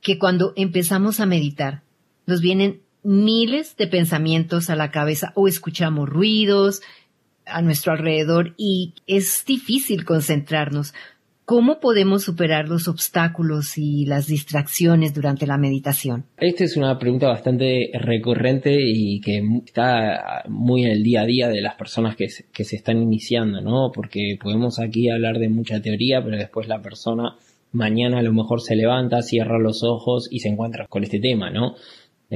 que 0.00 0.18
cuando 0.18 0.52
empezamos 0.56 1.20
a 1.20 1.26
meditar, 1.26 1.82
nos 2.26 2.40
vienen 2.40 2.82
miles 3.02 3.76
de 3.76 3.86
pensamientos 3.86 4.70
a 4.70 4.76
la 4.76 4.90
cabeza 4.90 5.32
o 5.34 5.46
escuchamos 5.46 6.08
ruidos 6.08 6.82
a 7.46 7.62
nuestro 7.62 7.92
alrededor 7.92 8.54
y 8.56 8.94
es 9.06 9.44
difícil 9.46 10.04
concentrarnos. 10.04 10.94
¿Cómo 11.46 11.78
podemos 11.78 12.24
superar 12.24 12.68
los 12.68 12.88
obstáculos 12.88 13.76
y 13.76 14.06
las 14.06 14.26
distracciones 14.26 15.12
durante 15.12 15.46
la 15.46 15.58
meditación? 15.58 16.24
Esta 16.38 16.64
es 16.64 16.74
una 16.78 16.98
pregunta 16.98 17.28
bastante 17.28 17.90
recurrente 17.92 18.74
y 18.80 19.20
que 19.20 19.42
está 19.66 20.44
muy 20.48 20.84
en 20.84 20.92
el 20.92 21.02
día 21.02 21.20
a 21.20 21.26
día 21.26 21.48
de 21.48 21.60
las 21.60 21.74
personas 21.74 22.16
que 22.16 22.30
se, 22.30 22.46
que 22.50 22.64
se 22.64 22.76
están 22.76 23.02
iniciando, 23.02 23.60
¿no? 23.60 23.90
Porque 23.92 24.38
podemos 24.42 24.78
aquí 24.80 25.10
hablar 25.10 25.38
de 25.38 25.50
mucha 25.50 25.82
teoría, 25.82 26.24
pero 26.24 26.38
después 26.38 26.66
la 26.66 26.80
persona 26.80 27.36
mañana 27.72 28.20
a 28.20 28.22
lo 28.22 28.32
mejor 28.32 28.62
se 28.62 28.76
levanta, 28.76 29.20
cierra 29.20 29.58
los 29.58 29.82
ojos 29.82 30.28
y 30.30 30.38
se 30.38 30.48
encuentra 30.48 30.86
con 30.86 31.04
este 31.04 31.18
tema, 31.18 31.50
¿no? 31.50 31.74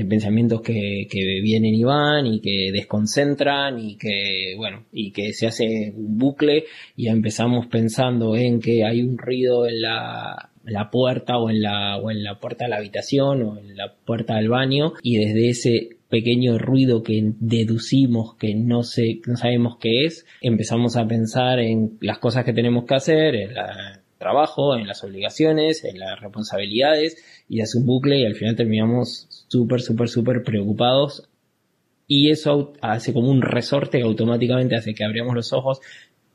Pensamientos 0.04 0.60
que, 0.62 1.06
que, 1.10 1.40
vienen 1.42 1.74
y 1.74 1.84
van 1.84 2.26
y 2.26 2.40
que 2.40 2.70
desconcentran 2.72 3.78
y 3.78 3.96
que, 3.96 4.54
bueno, 4.56 4.84
y 4.92 5.12
que 5.12 5.32
se 5.32 5.46
hace 5.46 5.92
un 5.94 6.18
bucle 6.18 6.64
y 6.96 7.08
empezamos 7.08 7.66
pensando 7.66 8.36
en 8.36 8.60
que 8.60 8.84
hay 8.84 9.02
un 9.02 9.18
ruido 9.18 9.66
en 9.66 9.82
la, 9.82 10.50
la 10.64 10.90
puerta 10.90 11.38
o 11.38 11.50
en 11.50 11.62
la, 11.62 11.96
o 11.96 12.10
en 12.10 12.22
la 12.22 12.38
puerta 12.38 12.64
de 12.64 12.70
la 12.70 12.76
habitación 12.76 13.42
o 13.42 13.58
en 13.58 13.76
la 13.76 13.94
puerta 14.04 14.36
del 14.36 14.48
baño 14.48 14.92
y 15.02 15.16
desde 15.16 15.48
ese 15.48 15.88
pequeño 16.08 16.58
ruido 16.58 17.02
que 17.02 17.32
deducimos 17.38 18.34
que 18.36 18.54
no 18.54 18.82
sé, 18.82 19.20
no 19.26 19.36
sabemos 19.36 19.76
qué 19.78 20.04
es, 20.04 20.26
empezamos 20.40 20.96
a 20.96 21.06
pensar 21.06 21.58
en 21.58 21.98
las 22.00 22.18
cosas 22.18 22.44
que 22.44 22.54
tenemos 22.54 22.84
que 22.84 22.94
hacer, 22.94 23.34
en 23.34 23.54
la, 23.54 24.00
trabajo, 24.18 24.76
en 24.76 24.86
las 24.86 25.02
obligaciones, 25.04 25.84
en 25.84 25.98
las 25.98 26.20
responsabilidades 26.20 27.16
y 27.48 27.60
hace 27.60 27.78
un 27.78 27.86
bucle 27.86 28.18
y 28.18 28.26
al 28.26 28.34
final 28.34 28.56
terminamos 28.56 29.27
súper, 29.48 29.80
súper, 29.80 30.08
súper 30.08 30.42
preocupados 30.42 31.28
y 32.06 32.30
eso 32.30 32.72
hace 32.80 33.12
como 33.12 33.30
un 33.30 33.42
resorte 33.42 33.98
que 33.98 34.04
automáticamente 34.04 34.76
hace 34.76 34.94
que 34.94 35.04
abramos 35.04 35.34
los 35.34 35.52
ojos 35.52 35.80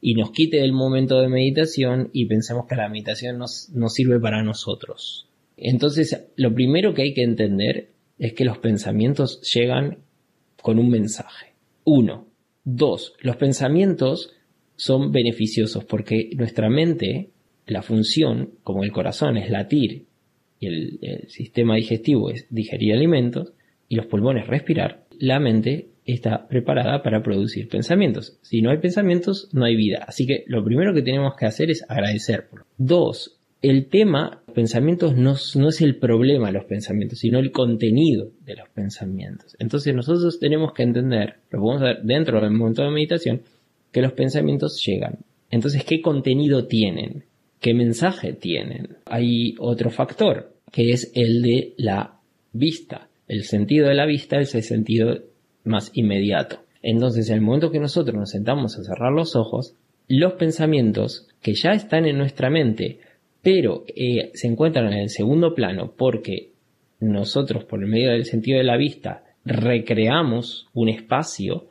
y 0.02 0.16
nos 0.16 0.32
quite 0.32 0.62
el 0.62 0.74
momento 0.74 1.20
de 1.20 1.30
meditación 1.30 2.10
y 2.14 2.26
pensemos 2.26 2.66
que 2.68 2.76
la 2.76 2.90
meditación 2.90 3.38
nos, 3.38 3.70
nos 3.74 3.94
sirve 3.94 4.20
para 4.20 4.44
nosotros. 4.44 5.30
Entonces, 5.58 6.28
lo 6.36 6.54
primero 6.54 6.94
que 6.94 7.04
hay 7.04 7.14
que 7.14 7.24
entender 7.24 7.90
es 8.20 8.34
que 8.34 8.46
los 8.46 8.58
pensamientos 8.58 9.42
llegan 9.54 10.00
con 10.62 10.78
un 10.78 10.90
mensaje. 10.90 11.54
Uno. 11.86 12.28
Dos, 12.66 13.14
los 13.22 13.36
pensamientos 13.38 14.32
son 14.76 15.12
beneficiosos 15.12 15.84
porque 15.86 16.32
nuestra 16.36 16.70
mente 16.70 17.32
la 17.66 17.82
función, 17.82 18.52
como 18.64 18.84
el 18.84 18.92
corazón 18.92 19.38
es 19.38 19.50
latir 19.50 20.06
y 20.64 21.10
el, 21.10 21.28
sistema 21.28 21.76
digestivo 21.76 22.30
es 22.30 22.48
digerir 22.50 22.94
alimentos 22.94 23.54
y 23.90 23.96
los 23.96 24.06
pulmones 24.08 24.48
respirar, 24.48 25.06
la 25.20 25.40
mente 25.40 25.90
está 26.06 26.48
preparada 26.48 27.02
para 27.04 27.24
producir 27.24 27.70
pensamientos. 27.70 28.38
Si 28.42 28.62
no 28.62 28.72
hay 28.72 28.78
pensamientos, 28.78 29.50
no 29.54 29.66
hay 29.66 29.76
vida. 29.76 30.04
Así 30.08 30.26
que 30.26 30.44
lo 30.48 30.64
primero 30.64 30.94
que 30.94 31.02
tenemos 31.02 31.36
que 31.36 31.46
hacer 31.46 31.72
es 31.72 31.86
agradecer. 31.88 32.48
Dos, 32.78 33.40
el 33.62 33.88
tema, 33.88 34.44
pensamientos 34.54 35.16
no, 35.16 35.36
no, 35.56 35.70
es 35.70 35.82
el 35.82 35.98
problema 35.98 36.48
de 36.48 36.54
los 36.54 36.66
pensamientos, 36.66 37.20
sino 37.20 37.40
el 37.40 37.52
contenido 37.52 38.32
de 38.46 38.56
los 38.56 38.70
pensamientos. 38.70 39.56
Entonces 39.60 39.96
nosotros 39.96 40.40
tenemos 40.40 40.74
que 40.74 40.84
entender, 40.84 41.36
lo 41.50 41.62
podemos 41.62 41.82
ver 41.82 42.02
dentro 42.04 42.42
del 42.42 42.52
momento 42.52 42.84
de 42.84 42.92
meditación, 42.92 43.42
que 43.92 44.02
los 44.02 44.12
pensamientos 44.14 44.84
llegan. 44.86 45.20
Entonces, 45.50 45.86
¿qué 45.86 46.02
contenido 46.02 46.66
tienen? 46.66 47.26
¿Qué 47.62 47.74
mensaje 47.74 48.34
tienen? 48.34 48.98
Hay 49.06 49.56
otro 49.60 49.90
factor, 49.90 50.53
que 50.74 50.90
es 50.90 51.12
el 51.14 51.44
de 51.44 51.76
la 51.78 52.20
vista. 52.52 53.08
El 53.28 53.44
sentido 53.44 53.88
de 53.88 53.94
la 53.94 54.08
vista 54.08 54.40
es 54.40 54.56
el 54.56 54.64
sentido 54.64 55.20
más 55.64 55.92
inmediato. 55.94 56.64
Entonces, 56.82 57.30
en 57.30 57.36
el 57.36 57.42
momento 57.42 57.70
que 57.70 57.80
nosotros 57.80 58.18
nos 58.18 58.32
sentamos 58.32 58.78
a 58.78 58.84
cerrar 58.84 59.14
los 59.14 59.36
ojos, 59.36 59.76
los 60.08 60.34
pensamientos 60.34 61.30
que 61.44 61.54
ya 61.54 61.74
están 61.74 62.08
en 62.08 62.18
nuestra 62.18 62.50
mente, 62.50 63.00
pero 63.44 63.86
eh, 63.96 64.32
se 64.34 64.48
encuentran 64.48 64.92
en 64.92 65.00
el 65.00 65.10
segundo 65.10 65.54
plano 65.54 65.94
porque 65.96 66.54
nosotros, 67.00 67.66
por 67.66 67.84
el 67.84 67.90
medio 67.90 68.10
del 68.10 68.26
sentido 68.26 68.58
de 68.58 68.64
la 68.64 68.76
vista, 68.76 69.26
recreamos 69.46 70.70
un 70.74 70.90
espacio, 70.90 71.68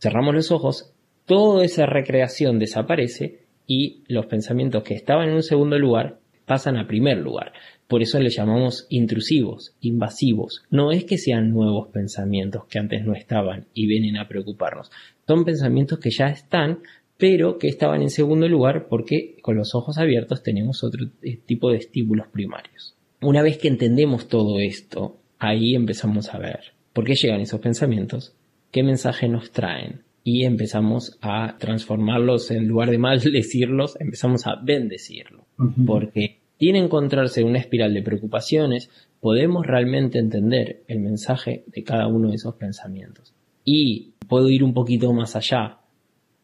cerramos 0.00 0.34
los 0.34 0.50
ojos, 0.50 0.94
toda 1.26 1.62
esa 1.62 1.84
recreación 1.84 2.58
desaparece 2.58 3.40
y 3.66 4.02
los 4.08 4.26
pensamientos 4.26 4.82
que 4.82 4.94
estaban 4.94 5.28
en 5.28 5.34
un 5.34 5.42
segundo 5.42 5.78
lugar 5.78 6.20
pasan 6.46 6.76
a 6.76 6.86
primer 6.86 7.18
lugar. 7.18 7.52
Por 7.88 8.02
eso 8.02 8.18
les 8.18 8.36
llamamos 8.36 8.86
intrusivos, 8.88 9.76
invasivos. 9.80 10.62
No 10.70 10.90
es 10.92 11.04
que 11.04 11.18
sean 11.18 11.50
nuevos 11.50 11.88
pensamientos 11.88 12.64
que 12.66 12.78
antes 12.78 13.04
no 13.04 13.14
estaban 13.14 13.66
y 13.74 13.86
vienen 13.86 14.16
a 14.16 14.28
preocuparnos. 14.28 14.90
Son 15.26 15.44
pensamientos 15.44 15.98
que 15.98 16.10
ya 16.10 16.26
están, 16.26 16.80
pero 17.18 17.58
que 17.58 17.68
estaban 17.68 18.02
en 18.02 18.10
segundo 18.10 18.48
lugar 18.48 18.86
porque 18.88 19.36
con 19.42 19.56
los 19.56 19.74
ojos 19.74 19.98
abiertos 19.98 20.42
tenemos 20.42 20.82
otro 20.82 21.06
tipo 21.46 21.70
de 21.70 21.78
estímulos 21.78 22.28
primarios. 22.28 22.96
Una 23.20 23.42
vez 23.42 23.58
que 23.58 23.68
entendemos 23.68 24.28
todo 24.28 24.58
esto, 24.58 25.18
ahí 25.38 25.74
empezamos 25.74 26.34
a 26.34 26.38
ver 26.38 26.74
por 26.92 27.04
qué 27.04 27.14
llegan 27.14 27.40
esos 27.40 27.60
pensamientos, 27.60 28.34
qué 28.70 28.82
mensaje 28.82 29.28
nos 29.28 29.50
traen, 29.50 30.02
y 30.24 30.44
empezamos 30.44 31.18
a 31.20 31.58
transformarlos 31.58 32.50
en 32.50 32.66
lugar 32.66 32.90
de 32.90 32.98
maldecirlos, 32.98 33.96
empezamos 34.00 34.46
a 34.46 34.56
bendecirlo. 34.56 35.44
Porque 35.86 36.40
tiene 36.56 36.78
encontrarse 36.78 37.42
en 37.42 37.48
una 37.48 37.58
espiral 37.58 37.92
de 37.92 38.02
preocupaciones, 38.02 38.90
podemos 39.20 39.66
realmente 39.66 40.18
entender 40.18 40.82
el 40.88 41.00
mensaje 41.00 41.64
de 41.66 41.84
cada 41.84 42.08
uno 42.08 42.30
de 42.30 42.36
esos 42.36 42.54
pensamientos. 42.54 43.34
Y 43.64 44.14
puedo 44.26 44.48
ir 44.48 44.64
un 44.64 44.72
poquito 44.72 45.12
más 45.12 45.36
allá. 45.36 45.78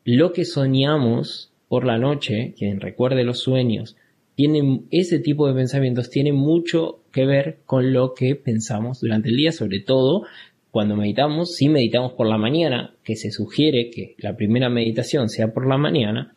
lo 0.05 0.33
que 0.33 0.45
soñamos 0.45 1.53
por 1.69 1.87
la 1.87 1.99
noche, 1.99 2.55
quien 2.59 2.81
recuerde 2.81 3.25
los 3.25 3.41
sueños, 3.41 3.97
tiene, 4.35 4.83
ese 4.91 5.19
tipo 5.19 5.47
de 5.47 5.55
pensamientos 5.55 6.11
tiene 6.11 6.33
mucho 6.33 7.01
que 7.13 7.27
ver 7.27 7.61
con 7.67 7.93
lo 7.93 8.15
que 8.15 8.35
pensamos 8.35 9.01
durante 9.01 9.29
el 9.29 9.37
día, 9.37 9.53
sobre 9.53 9.81
todo 9.81 10.25
cuando 10.71 10.97
meditamos, 10.97 11.55
si 11.55 11.69
meditamos 11.69 12.13
por 12.13 12.29
la 12.29 12.39
mañana, 12.39 12.95
que 13.05 13.17
se 13.17 13.31
sugiere 13.31 13.91
que 13.91 14.15
la 14.19 14.37
primera 14.37 14.69
meditación 14.69 15.29
sea 15.29 15.53
por 15.53 15.69
la 15.69 15.77
mañana, 15.77 16.35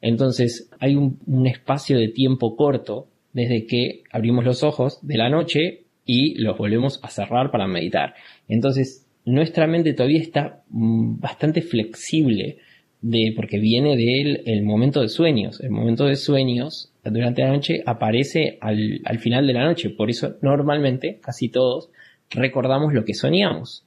entonces 0.00 0.70
hay 0.80 0.96
un, 0.96 1.46
espacio 1.46 1.98
de 1.98 2.08
tiempo 2.08 2.56
corto 2.56 3.08
desde 3.32 3.66
que 3.66 4.02
abrimos 4.10 4.44
los 4.44 4.62
ojos 4.62 4.98
de 5.02 5.16
la 5.16 5.30
noche 5.30 5.84
y 6.04 6.34
los 6.42 6.58
volvemos 6.58 7.00
a 7.02 7.08
cerrar 7.08 7.50
para 7.50 7.66
meditar. 7.66 8.14
Entonces, 8.48 9.06
nuestra 9.24 9.66
mente 9.66 9.94
todavía 9.94 10.20
está 10.20 10.62
mm, 10.70 11.20
bastante 11.20 11.62
flexible 11.62 12.58
de, 13.00 13.32
porque 13.34 13.58
viene 13.58 13.96
del 13.96 14.42
el 14.46 14.62
momento 14.64 15.00
de 15.00 15.08
sueños. 15.08 15.60
El 15.60 15.70
momento 15.70 16.06
de 16.06 16.16
sueños 16.16 16.92
durante 17.04 17.42
la 17.42 17.52
noche 17.52 17.82
aparece 17.84 18.58
al, 18.60 19.18
final 19.18 19.46
de 19.46 19.52
la 19.52 19.64
noche. 19.64 19.90
Por 19.90 20.10
eso 20.10 20.36
normalmente, 20.40 21.18
casi 21.22 21.48
todos, 21.48 21.90
recordamos 22.34 22.92
lo 22.92 23.04
que 23.04 23.14
soñamos. 23.14 23.84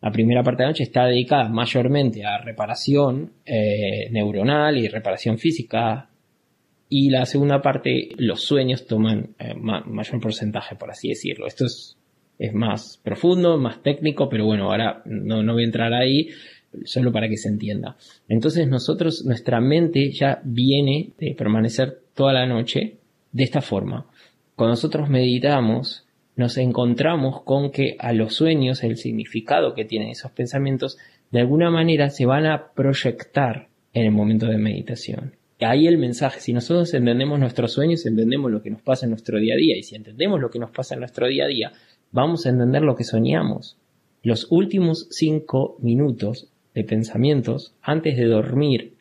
La 0.00 0.10
primera 0.10 0.42
parte 0.42 0.62
de 0.62 0.66
la 0.66 0.70
noche 0.70 0.82
está 0.82 1.06
dedicada 1.06 1.48
mayormente 1.48 2.24
a 2.26 2.38
reparación 2.38 3.32
eh, 3.46 4.10
neuronal 4.10 4.76
y 4.76 4.88
reparación 4.88 5.38
física. 5.38 6.10
Y 6.90 7.10
la 7.10 7.24
segunda 7.24 7.62
parte, 7.62 8.10
los 8.18 8.42
sueños 8.42 8.86
toman 8.86 9.34
eh, 9.38 9.54
mayor 9.54 10.20
porcentaje, 10.20 10.76
por 10.76 10.90
así 10.90 11.08
decirlo. 11.08 11.46
Esto 11.46 11.64
es, 11.64 11.96
es 12.38 12.52
más 12.52 13.00
profundo, 13.02 13.56
más 13.56 13.82
técnico, 13.82 14.28
pero 14.28 14.44
bueno, 14.44 14.70
ahora 14.70 15.02
no, 15.06 15.42
no 15.42 15.54
voy 15.54 15.62
a 15.62 15.66
entrar 15.66 15.94
ahí 15.94 16.28
solo 16.84 17.12
para 17.12 17.28
que 17.28 17.36
se 17.36 17.48
entienda. 17.48 17.96
Entonces 18.28 18.68
nosotros, 18.68 19.24
nuestra 19.24 19.60
mente 19.60 20.10
ya 20.12 20.40
viene 20.44 21.12
de 21.18 21.34
permanecer 21.34 22.00
toda 22.14 22.32
la 22.32 22.46
noche 22.46 22.98
de 23.32 23.44
esta 23.44 23.60
forma. 23.60 24.06
Cuando 24.56 24.72
nosotros 24.72 25.08
meditamos, 25.08 26.03
nos 26.36 26.58
encontramos 26.58 27.42
con 27.42 27.70
que 27.70 27.96
a 27.98 28.12
los 28.12 28.34
sueños, 28.34 28.82
el 28.82 28.96
significado 28.96 29.74
que 29.74 29.84
tienen 29.84 30.08
esos 30.08 30.32
pensamientos, 30.32 30.98
de 31.30 31.40
alguna 31.40 31.70
manera 31.70 32.10
se 32.10 32.26
van 32.26 32.46
a 32.46 32.72
proyectar 32.72 33.68
en 33.92 34.06
el 34.06 34.12
momento 34.12 34.46
de 34.46 34.58
meditación. 34.58 35.36
Ahí 35.60 35.86
el 35.86 35.98
mensaje, 35.98 36.40
si 36.40 36.52
nosotros 36.52 36.92
entendemos 36.94 37.38
nuestros 37.38 37.72
sueños, 37.72 38.04
entendemos 38.04 38.50
lo 38.50 38.62
que 38.62 38.70
nos 38.70 38.82
pasa 38.82 39.06
en 39.06 39.10
nuestro 39.10 39.38
día 39.38 39.54
a 39.54 39.56
día, 39.56 39.76
y 39.76 39.82
si 39.82 39.94
entendemos 39.94 40.40
lo 40.40 40.50
que 40.50 40.58
nos 40.58 40.70
pasa 40.70 40.94
en 40.94 41.00
nuestro 41.00 41.26
día 41.26 41.44
a 41.44 41.48
día, 41.48 41.72
vamos 42.10 42.44
a 42.44 42.50
entender 42.50 42.82
lo 42.82 42.96
que 42.96 43.04
soñamos. 43.04 43.78
Los 44.22 44.48
últimos 44.50 45.06
cinco 45.10 45.76
minutos 45.80 46.50
de 46.74 46.84
pensamientos 46.84 47.74
antes 47.80 48.16
de 48.16 48.26
dormir 48.26 48.94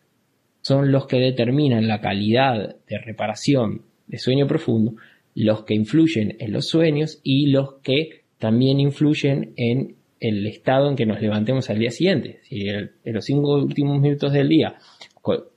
son 0.62 0.92
los 0.92 1.08
que 1.08 1.18
determinan 1.18 1.88
la 1.88 2.00
calidad 2.00 2.76
de 2.88 2.98
reparación 3.00 3.82
de 4.08 4.20
sueño 4.20 4.48
profundo, 4.48 4.96
los 5.36 5.64
que 5.64 5.74
influyen 5.74 6.36
en 6.40 6.52
los 6.52 6.68
sueños 6.68 7.20
y 7.24 7.48
los 7.48 7.76
que 7.82 8.24
también 8.38 8.80
influyen 8.80 9.54
en 9.56 9.96
el 10.20 10.46
estado 10.48 10.90
en 10.90 10.96
que 10.96 11.06
nos 11.06 11.22
levantemos 11.22 11.70
al 11.70 11.80
día 11.80 11.92
siguiente. 11.92 12.40
Si 12.44 12.68
en 12.68 12.92
los 13.04 13.26
cinco 13.26 13.56
últimos 13.56 14.00
minutos 14.00 14.32
del 14.32 14.48
día 14.48 14.76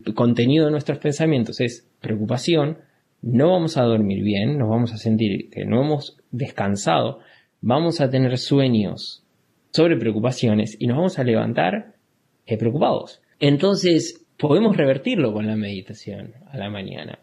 el 0.05 0.15
contenido 0.15 0.67
de 0.67 0.71
nuestros 0.71 0.99
pensamientos 0.99 1.61
es 1.61 1.89
preocupación, 2.01 2.79
no 3.23 3.51
vamos 3.51 3.77
a 3.77 3.83
dormir 3.83 4.23
bien, 4.23 4.59
nos 4.59 4.69
vamos 4.69 4.93
a 4.93 4.99
sentir 4.99 5.51
que 5.51 5.65
no 5.65 5.83
hemos 5.83 6.19
descansado, 6.31 7.21
vamos 7.61 8.01
a 8.01 8.11
tener 8.11 8.39
sueños 8.39 9.25
sobre 9.73 9.97
preocupaciones 9.97 10.77
y 10.79 10.87
nos 10.87 10.97
vamos 10.97 11.19
a 11.19 11.25
levantar 11.25 11.95
eh, 12.47 12.57
preocupados. 12.57 13.21
Entonces, 13.41 14.25
podemos 14.39 14.77
revertirlo 14.77 15.33
con 15.33 15.47
la 15.47 15.57
meditación 15.57 16.35
a 16.51 16.57
la 16.57 16.71
mañana, 16.71 17.19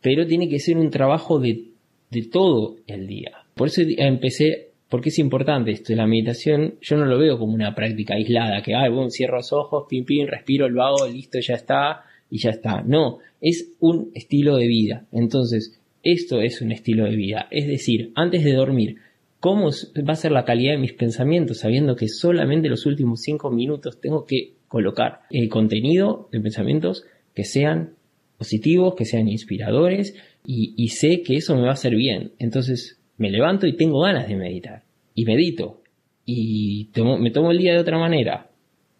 pero 0.00 0.26
tiene 0.26 0.48
que 0.48 0.60
ser 0.60 0.78
un 0.78 0.90
trabajo 0.90 1.38
de, 1.38 1.71
de 2.12 2.28
todo 2.28 2.76
el 2.86 3.06
día. 3.06 3.32
Por 3.54 3.68
eso 3.68 3.82
empecé, 3.96 4.68
porque 4.88 5.08
es 5.08 5.18
importante 5.18 5.70
esto, 5.70 5.94
la 5.94 6.06
meditación 6.06 6.74
yo 6.80 6.96
no 6.96 7.06
lo 7.06 7.18
veo 7.18 7.38
como 7.38 7.54
una 7.54 7.74
práctica 7.74 8.14
aislada, 8.14 8.62
que, 8.62 8.74
ah, 8.74 8.88
bueno, 8.88 9.10
cierro 9.10 9.38
los 9.38 9.52
ojos, 9.52 9.86
pim, 9.88 10.04
pim, 10.04 10.26
respiro, 10.26 10.68
lo 10.68 10.84
hago, 10.84 11.08
listo, 11.08 11.38
ya 11.40 11.54
está, 11.54 12.02
y 12.30 12.38
ya 12.38 12.50
está. 12.50 12.82
No, 12.82 13.18
es 13.40 13.72
un 13.80 14.10
estilo 14.14 14.56
de 14.56 14.66
vida. 14.66 15.06
Entonces, 15.12 15.80
esto 16.02 16.40
es 16.40 16.60
un 16.60 16.72
estilo 16.72 17.04
de 17.04 17.16
vida. 17.16 17.48
Es 17.50 17.66
decir, 17.66 18.12
antes 18.14 18.44
de 18.44 18.52
dormir, 18.52 18.96
¿Cómo 19.42 19.70
va 20.08 20.12
a 20.12 20.14
ser 20.14 20.30
la 20.30 20.44
calidad 20.44 20.74
de 20.74 20.78
mis 20.78 20.92
pensamientos 20.92 21.58
sabiendo 21.58 21.96
que 21.96 22.06
solamente 22.06 22.68
los 22.68 22.86
últimos 22.86 23.22
cinco 23.22 23.50
minutos 23.50 24.00
tengo 24.00 24.24
que 24.24 24.52
colocar 24.68 25.22
el 25.30 25.48
contenido 25.48 26.28
de 26.30 26.40
pensamientos 26.40 27.04
que 27.34 27.42
sean 27.42 27.96
positivos, 28.38 28.94
que 28.94 29.04
sean 29.04 29.26
inspiradores 29.26 30.14
y, 30.44 30.88
sé 30.88 31.22
que 31.22 31.36
eso 31.36 31.54
me 31.54 31.62
va 31.62 31.70
a 31.70 31.74
hacer 31.74 31.94
bien. 31.94 32.32
Entonces 32.38 33.00
me 33.16 33.30
levanto 33.30 33.66
y 33.66 33.76
tengo 33.76 34.00
ganas 34.00 34.28
de 34.28 34.36
meditar 34.36 34.84
y 35.14 35.24
medito 35.24 35.82
y 36.24 36.90
me 36.96 37.30
tomo 37.30 37.50
el 37.50 37.58
día 37.58 37.72
de 37.72 37.80
otra 37.80 37.98
manera 37.98 38.50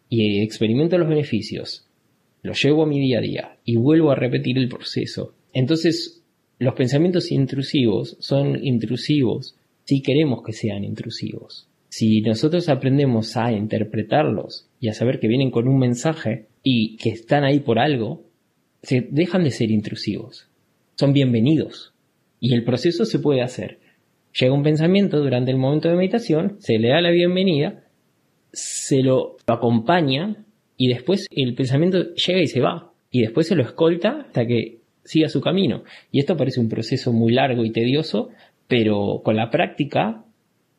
y 0.09 0.43
experimento 0.43 0.99
los 0.99 1.09
beneficios, 1.09 1.87
los 2.43 2.63
llevo 2.63 2.83
a 2.83 2.87
mi 2.87 3.01
día 3.01 3.19
a 3.19 3.23
día 3.23 3.57
y 3.65 3.77
vuelvo 3.77 4.11
a 4.11 4.15
repetir 4.15 4.59
el 4.59 4.69
proceso. 4.69 5.35
Entonces 5.53 6.23
los 6.59 6.75
pensamientos 6.75 7.33
intrusivos 7.33 8.17
son 8.21 8.65
intrusivos 8.65 9.57
si 9.85 10.03
queremos 10.03 10.43
que 10.45 10.53
sean 10.53 10.85
intrusivos. 10.85 11.69
Si 11.89 12.23
nosotros 12.23 12.69
aprendemos 12.69 13.37
a 13.37 13.53
interpretarlos 13.53 14.69
y 14.81 14.89
a 14.89 14.95
saber 14.95 15.21
que 15.21 15.29
vienen 15.29 15.51
con 15.51 15.69
un 15.69 15.79
mensaje 15.79 16.47
y 16.63 16.97
que 16.97 17.11
están 17.11 17.45
ahí 17.45 17.61
por 17.61 17.79
algo, 17.79 18.25
se 18.83 19.07
dejan 19.11 19.45
de 19.45 19.51
ser 19.51 19.71
intrusivos. 19.71 20.49
Son 20.97 21.15
bienvenidos. 21.15 21.95
Y 22.39 22.55
el 22.55 22.65
proceso 22.65 23.07
se 23.07 23.19
puede 23.19 23.41
hacer. 23.41 23.79
Llega 24.39 24.53
un 24.53 24.63
pensamiento 24.63 25.21
durante 25.21 25.51
el 25.51 25.57
momento 25.57 25.89
de 25.89 25.97
meditación, 25.97 26.57
se 26.59 26.79
le 26.79 26.89
da 26.89 27.01
la 27.01 27.11
bienvenida, 27.11 27.85
se 28.53 29.03
lo 29.03 29.37
acompaña 29.47 30.45
y 30.77 30.89
después 30.89 31.27
el 31.31 31.55
pensamiento 31.55 32.15
llega 32.15 32.41
y 32.41 32.47
se 32.47 32.61
va. 32.61 32.93
Y 33.11 33.23
después 33.23 33.47
se 33.47 33.55
lo 33.55 33.63
escolta 33.63 34.27
hasta 34.27 34.47
que 34.47 34.81
siga 35.03 35.31
su 35.31 35.41
camino. 35.41 35.83
Y 36.11 36.21
esto 36.21 36.37
parece 36.37 36.61
un 36.61 36.69
proceso 36.69 37.13
muy 37.13 37.33
largo 37.33 37.65
y 37.65 37.73
tedioso, 37.73 38.29
pero 38.69 39.23
con 39.25 39.37
la 39.37 39.51
práctica 39.51 40.25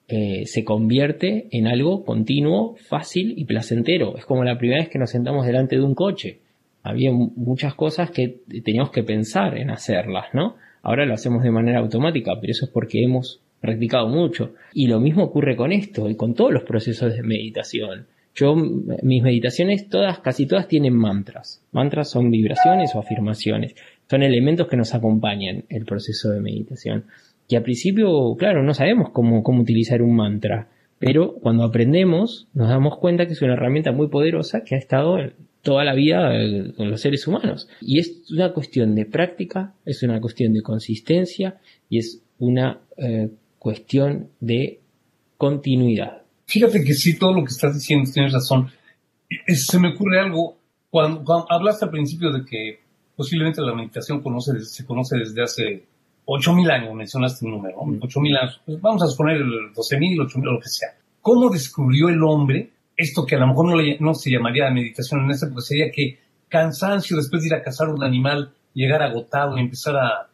eh, 0.07 0.45
se 0.45 0.63
convierte 0.63 1.47
en 1.51 1.65
algo 1.65 2.05
continuo, 2.05 2.75
fácil 2.75 3.33
y 3.35 3.45
placentero. 3.45 4.15
Es 4.15 4.25
como 4.25 4.43
la 4.43 4.59
primera 4.59 4.81
vez 4.81 4.89
que 4.89 4.99
nos 4.99 5.09
sentamos 5.09 5.45
delante 5.47 5.75
de 5.75 5.81
un 5.81 5.95
coche. 5.95 6.42
Había 6.83 7.11
muchas 7.11 7.75
cosas 7.75 8.11
que 8.11 8.41
teníamos 8.63 8.91
que 8.91 9.03
pensar 9.03 9.57
en 9.57 9.69
hacerlas, 9.69 10.25
¿no? 10.33 10.55
Ahora 10.81 11.05
lo 11.05 11.13
hacemos 11.13 11.43
de 11.43 11.51
manera 11.51 11.79
automática, 11.79 12.33
pero 12.39 12.51
eso 12.51 12.65
es 12.65 12.71
porque 12.71 13.01
hemos 13.01 13.39
practicado 13.61 14.09
mucho. 14.09 14.53
Y 14.73 14.87
lo 14.87 14.99
mismo 14.99 15.23
ocurre 15.23 15.55
con 15.55 15.71
esto 15.71 16.09
y 16.09 16.15
con 16.15 16.33
todos 16.33 16.51
los 16.51 16.63
procesos 16.63 17.15
de 17.15 17.23
meditación. 17.23 18.07
Yo, 18.35 18.55
mis 18.55 19.23
meditaciones, 19.23 19.87
todas, 19.87 20.19
casi 20.19 20.45
todas 20.45 20.67
tienen 20.67 20.95
mantras. 20.95 21.63
Mantras 21.71 22.09
son 22.09 22.29
vibraciones 22.29 22.93
o 22.95 22.99
afirmaciones. 22.99 23.75
Son 24.09 24.21
elementos 24.21 24.67
que 24.67 24.75
nos 24.75 24.93
acompañan 24.93 25.63
el 25.69 25.85
proceso 25.85 26.31
de 26.31 26.41
meditación. 26.41 27.05
Y 27.47 27.55
al 27.55 27.63
principio, 27.63 28.35
claro, 28.37 28.63
no 28.63 28.73
sabemos 28.73 29.11
cómo, 29.11 29.43
cómo 29.43 29.61
utilizar 29.61 30.01
un 30.01 30.15
mantra, 30.15 30.67
pero 30.99 31.35
cuando 31.35 31.63
aprendemos 31.63 32.47
nos 32.53 32.69
damos 32.69 32.97
cuenta 32.97 33.25
que 33.25 33.33
es 33.33 33.41
una 33.41 33.53
herramienta 33.53 33.91
muy 33.91 34.07
poderosa 34.07 34.63
que 34.63 34.75
ha 34.75 34.77
estado 34.77 35.17
toda 35.63 35.85
la 35.85 35.95
vida 35.95 36.35
eh, 36.35 36.73
con 36.75 36.91
los 36.91 37.01
seres 37.01 37.25
humanos. 37.25 37.67
Y 37.81 37.99
es 37.99 38.29
una 38.29 38.53
cuestión 38.53 38.93
de 38.93 39.05
práctica, 39.05 39.73
es 39.85 40.03
una 40.03 40.19
cuestión 40.21 40.53
de 40.53 40.61
consistencia 40.61 41.59
y 41.89 41.97
es 41.97 42.21
una 42.37 42.81
eh, 42.97 43.29
cuestión 43.57 44.29
de 44.39 44.81
continuidad. 45.37 46.21
Fíjate 46.45 46.83
que 46.83 46.93
sí, 46.93 47.17
todo 47.17 47.33
lo 47.33 47.43
que 47.43 47.51
estás 47.51 47.73
diciendo 47.73 48.11
tienes 48.13 48.33
razón. 48.33 48.69
Se 49.47 49.79
me 49.79 49.93
ocurre 49.93 50.19
algo, 50.19 50.57
cuando, 50.89 51.45
hablaste 51.49 51.85
al 51.85 51.91
principio 51.91 52.31
de 52.31 52.45
que 52.45 52.79
posiblemente 53.15 53.61
la 53.61 53.73
meditación 53.73 54.21
conoce, 54.21 54.59
se 54.59 54.85
conoce 54.85 55.17
desde 55.17 55.41
hace 55.41 55.85
8.000 56.25 56.71
años, 56.71 56.93
mencionaste 56.93 57.45
un 57.45 57.51
número, 57.51 57.77
8.000 57.77 58.37
años, 58.37 58.61
pues 58.65 58.81
vamos 58.81 59.01
a 59.01 59.07
suponer 59.07 59.37
12.000, 59.37 59.73
8.000, 59.73 60.43
lo 60.43 60.59
que 60.59 60.69
sea. 60.69 60.89
¿Cómo 61.21 61.49
descubrió 61.49 62.09
el 62.09 62.21
hombre 62.21 62.71
esto 63.03 63.25
que 63.25 63.35
a 63.35 63.39
lo 63.39 63.47
mejor 63.47 63.69
no, 63.69 63.81
no 63.99 64.13
se 64.13 64.31
llamaría 64.31 64.69
meditación 64.71 65.25
en 65.25 65.31
ese 65.31 65.47
porque 65.47 65.61
sería 65.61 65.91
que 65.91 66.19
cansancio 66.49 67.17
después 67.17 67.41
de 67.41 67.47
ir 67.47 67.53
a 67.55 67.63
cazar 67.63 67.89
un 67.89 68.03
animal, 68.03 68.53
llegar 68.73 69.01
agotado 69.01 69.57
y 69.57 69.61
empezar 69.61 69.95
a, 69.95 70.29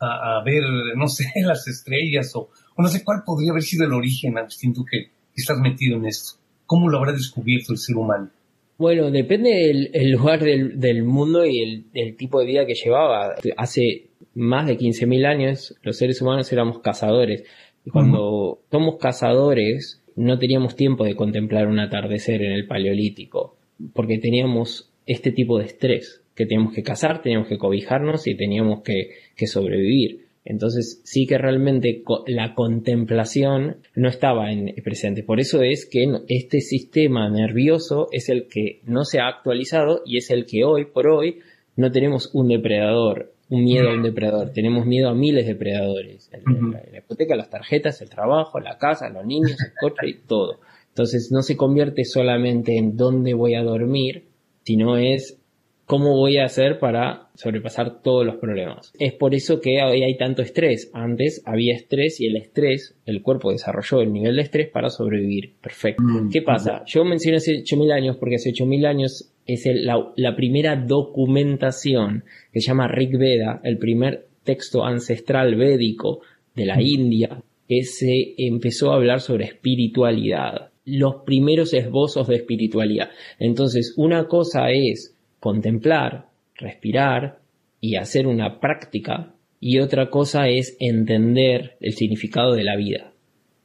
a, 0.00 0.42
ver, 0.44 0.62
no 0.96 1.08
sé, 1.08 1.24
las 1.44 1.66
estrellas 1.66 2.32
o, 2.34 2.50
no 2.76 2.88
sé 2.88 3.02
cuál 3.04 3.22
podría 3.24 3.50
haber 3.52 3.62
sido 3.62 3.86
el 3.86 3.92
origen, 3.92 4.36
Agustín, 4.36 4.74
tú 4.74 4.84
que, 4.84 5.10
estás 5.34 5.58
metido 5.58 5.96
en 5.96 6.06
esto? 6.06 6.38
¿Cómo 6.66 6.88
lo 6.88 6.98
habrá 6.98 7.12
descubierto 7.12 7.72
el 7.72 7.78
ser 7.78 7.96
humano? 7.96 8.30
Bueno, 8.78 9.10
depende 9.10 9.50
del 9.92 10.10
lugar 10.12 10.40
del, 10.40 10.78
del 10.78 11.02
mundo 11.02 11.44
y 11.44 11.60
el, 11.60 11.86
el, 11.92 12.16
tipo 12.16 12.40
de 12.40 12.46
vida 12.46 12.66
que 12.66 12.74
llevaba. 12.74 13.34
Hace 13.56 14.10
más 14.34 14.66
de 14.66 14.76
15.000 14.76 15.26
años 15.26 15.74
los 15.82 15.96
seres 15.96 16.20
humanos 16.22 16.52
éramos 16.52 16.80
cazadores. 16.80 17.44
Y 17.84 17.90
cuando 17.90 18.60
somos 18.70 18.96
cazadores 19.00 20.03
no 20.16 20.38
teníamos 20.38 20.76
tiempo 20.76 21.04
de 21.04 21.16
contemplar 21.16 21.66
un 21.66 21.78
atardecer 21.78 22.42
en 22.42 22.52
el 22.52 22.66
Paleolítico, 22.66 23.56
porque 23.92 24.18
teníamos 24.18 24.90
este 25.06 25.32
tipo 25.32 25.58
de 25.58 25.66
estrés, 25.66 26.22
que 26.34 26.46
teníamos 26.46 26.74
que 26.74 26.82
cazar, 26.82 27.22
teníamos 27.22 27.48
que 27.48 27.58
cobijarnos 27.58 28.26
y 28.26 28.36
teníamos 28.36 28.82
que, 28.82 29.46
sobrevivir. 29.46 30.24
Entonces 30.44 31.00
sí 31.04 31.26
que 31.26 31.38
realmente 31.38 32.02
la 32.26 32.54
contemplación 32.54 33.78
no 33.94 34.08
estaba 34.08 34.52
en 34.52 34.74
presente. 34.84 35.22
Por 35.22 35.40
eso 35.40 35.62
es 35.62 35.86
que 35.86 36.04
este 36.28 36.60
sistema 36.60 37.30
nervioso 37.30 38.08
es 38.12 38.28
el 38.28 38.46
que 38.48 38.80
no 38.84 39.04
se 39.04 39.20
ha 39.20 39.28
actualizado 39.28 40.02
y 40.04 40.18
es 40.18 40.30
el 40.30 40.44
que 40.44 40.64
hoy 40.64 40.84
por 40.86 41.08
hoy 41.08 41.38
no 41.76 41.90
tenemos 41.90 42.30
un 42.34 42.48
depredador, 42.48 43.33
un 43.50 43.64
miedo 43.64 43.90
a 43.90 43.94
un 43.94 44.02
depredador, 44.02 44.50
tenemos 44.52 44.86
miedo 44.86 45.08
a 45.08 45.14
miles 45.14 45.46
de 45.46 45.52
depredadores. 45.52 46.30
La, 46.32 46.98
hipoteca, 46.98 47.36
las 47.36 47.50
tarjetas, 47.50 48.00
el 48.00 48.08
trabajo, 48.08 48.58
la 48.60 48.78
casa, 48.78 49.08
los 49.10 49.24
niños, 49.26 49.56
el 49.60 49.72
coche 49.80 50.08
y 50.08 50.14
todo. 50.26 50.60
Entonces 50.88 51.30
no 51.32 51.42
se 51.42 51.56
convierte 51.56 52.04
solamente 52.04 52.76
en 52.76 52.96
dónde 52.96 53.34
voy 53.34 53.54
a 53.54 53.62
dormir, 53.62 54.24
sino 54.62 54.96
es 54.96 55.38
cómo 55.86 56.16
voy 56.16 56.38
a 56.38 56.44
hacer 56.44 56.78
para 56.78 57.28
sobrepasar 57.34 58.00
todos 58.00 58.24
los 58.24 58.36
problemas. 58.36 58.92
Es 58.98 59.12
por 59.12 59.34
eso 59.34 59.60
que 59.60 59.82
hoy 59.82 60.02
hay 60.02 60.16
tanto 60.16 60.42
estrés. 60.42 60.90
Antes 60.94 61.42
había 61.44 61.74
estrés 61.74 62.20
y 62.20 62.26
el 62.26 62.36
estrés, 62.36 62.96
el 63.06 63.22
cuerpo 63.22 63.50
desarrolló 63.50 64.00
el 64.00 64.12
nivel 64.12 64.36
de 64.36 64.42
estrés 64.42 64.70
para 64.70 64.88
sobrevivir. 64.88 65.54
Perfecto. 65.60 66.02
Mm, 66.02 66.30
¿Qué 66.30 66.42
pasa? 66.42 66.84
Yo 66.86 67.04
mencioné 67.04 67.38
hace 67.38 67.58
8000 67.60 67.92
años 67.92 68.16
porque 68.16 68.36
hace 68.36 68.50
8000 68.50 68.86
años 68.86 69.33
es 69.46 69.64
la, 69.66 70.36
primera 70.36 70.76
documentación 70.76 72.24
que 72.52 72.60
se 72.60 72.68
llama 72.68 72.88
Rig 72.88 73.18
Veda, 73.18 73.60
el 73.64 73.78
primer 73.78 74.26
texto 74.42 74.84
ancestral 74.84 75.56
védico 75.56 76.20
de 76.54 76.66
la. 76.66 76.80
India, 76.80 77.42
que 77.68 77.82
se 77.84 78.34
empezó 78.38 78.92
a 78.92 78.96
hablar 78.96 79.20
sobre 79.20 79.44
espiritualidad. 79.44 80.70
Los 80.84 81.22
primeros 81.24 81.72
esbozos 81.72 82.28
de 82.28 82.36
espiritualidad. 82.36 83.10
Entonces, 83.38 83.94
una 83.96 84.26
cosa 84.26 84.70
es 84.70 85.16
contemplar, 85.40 86.28
respirar 86.56 87.38
y 87.80 87.96
hacer 87.96 88.26
una 88.26 88.60
práctica 88.60 89.34
y 89.60 89.78
otra 89.78 90.10
cosa 90.10 90.48
es 90.48 90.76
entender 90.78 91.76
el 91.80 91.94
significado 91.94 92.52
de 92.52 92.64
la 92.64 92.76
vida. 92.76 93.12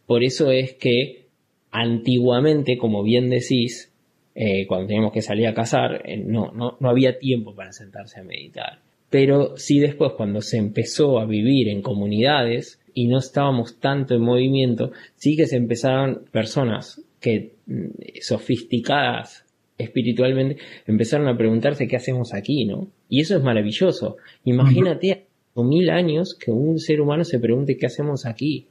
Por 0.07 0.23
eso 0.23 0.49
es 0.49 0.73
que 0.73 1.25
antiguamente, 1.71 2.77
como 2.77 3.03
bien 3.03 3.29
decís, 3.29 3.93
eh, 4.35 4.65
cuando 4.67 4.87
teníamos 4.87 5.11
que 5.11 5.21
salir 5.21 5.47
a 5.47 5.53
cazar, 5.53 6.01
eh, 6.05 6.17
no, 6.17 6.51
no, 6.51 6.77
no 6.79 6.89
había 6.89 7.19
tiempo 7.19 7.55
para 7.55 7.71
sentarse 7.71 8.19
a 8.19 8.23
meditar. 8.23 8.79
Pero 9.09 9.57
sí 9.57 9.79
después, 9.79 10.13
cuando 10.13 10.41
se 10.41 10.57
empezó 10.57 11.19
a 11.19 11.25
vivir 11.25 11.67
en 11.69 11.81
comunidades 11.81 12.79
y 12.93 13.07
no 13.07 13.17
estábamos 13.17 13.79
tanto 13.79 14.15
en 14.15 14.21
movimiento, 14.21 14.91
sí 15.15 15.35
que 15.35 15.47
se 15.47 15.57
empezaron 15.57 16.25
personas 16.31 17.01
que 17.19 17.53
mm, 17.65 17.87
sofisticadas 18.21 19.45
espiritualmente, 19.77 20.57
empezaron 20.85 21.27
a 21.27 21.37
preguntarse 21.37 21.87
qué 21.87 21.95
hacemos 21.95 22.33
aquí, 22.33 22.65
¿no? 22.65 22.91
Y 23.07 23.21
eso 23.21 23.37
es 23.37 23.43
maravilloso. 23.43 24.17
Imagínate 24.43 25.27
o 25.53 25.63
mil 25.63 25.89
años 25.89 26.37
que 26.37 26.51
un 26.51 26.79
ser 26.79 27.01
humano 27.01 27.23
se 27.23 27.39
pregunte 27.39 27.77
qué 27.77 27.85
hacemos 27.85 28.25
aquí, 28.25 28.67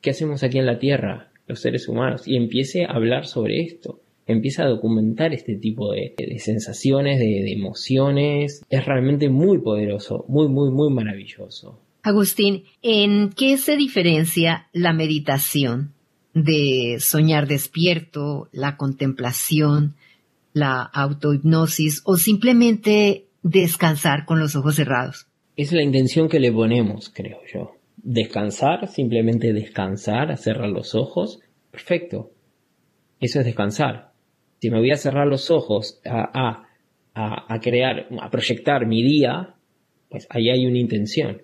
qué 0.00 0.10
hacemos 0.10 0.42
aquí 0.42 0.58
en 0.58 0.66
la 0.66 0.78
Tierra, 0.78 1.30
los 1.46 1.60
seres 1.60 1.88
humanos, 1.88 2.26
y 2.26 2.36
empiece 2.36 2.84
a 2.84 2.92
hablar 2.92 3.26
sobre 3.26 3.60
esto, 3.60 4.00
empieza 4.26 4.64
a 4.64 4.68
documentar 4.68 5.32
este 5.34 5.56
tipo 5.56 5.92
de, 5.92 6.14
sensaciones, 6.38 7.18
de, 7.18 7.26
de 7.26 7.52
emociones. 7.52 8.62
Es 8.68 8.84
realmente 8.84 9.28
muy 9.28 9.58
poderoso, 9.58 10.24
muy, 10.28 10.48
muy, 10.48 10.70
muy 10.70 10.92
maravilloso. 10.92 11.80
Agustín, 12.02 12.64
¿en 12.82 13.30
qué 13.30 13.56
se 13.56 13.76
diferencia 13.76 14.68
la 14.72 14.92
meditación 14.92 15.94
de 16.34 16.96
soñar 17.00 17.46
despierto, 17.46 18.48
la 18.52 18.76
contemplación, 18.76 19.94
la 20.52 20.82
autohipnosis 20.82 22.02
o 22.04 22.16
simplemente 22.16 23.26
descansar 23.42 24.26
con 24.26 24.38
los 24.38 24.54
ojos 24.56 24.76
cerrados? 24.76 25.26
Es 25.56 25.72
la 25.72 25.82
intención 25.82 26.28
que 26.28 26.40
le 26.40 26.52
ponemos, 26.52 27.10
creo 27.10 27.38
yo. 27.52 27.76
Descansar, 27.96 28.88
simplemente 28.88 29.52
descansar, 29.52 30.36
cerrar 30.36 30.68
los 30.68 30.94
ojos, 30.94 31.40
perfecto. 31.70 32.32
Eso 33.20 33.38
es 33.38 33.46
descansar. 33.46 34.13
Si 34.64 34.70
me 34.70 34.78
voy 34.78 34.92
a 34.92 34.96
cerrar 34.96 35.26
los 35.26 35.50
ojos 35.50 36.00
a, 36.06 36.64
a, 37.12 37.54
a 37.54 37.60
crear, 37.60 38.08
a 38.18 38.30
proyectar 38.30 38.86
mi 38.86 39.02
día, 39.02 39.56
pues 40.08 40.26
ahí 40.30 40.48
hay 40.48 40.64
una 40.64 40.78
intención. 40.78 41.42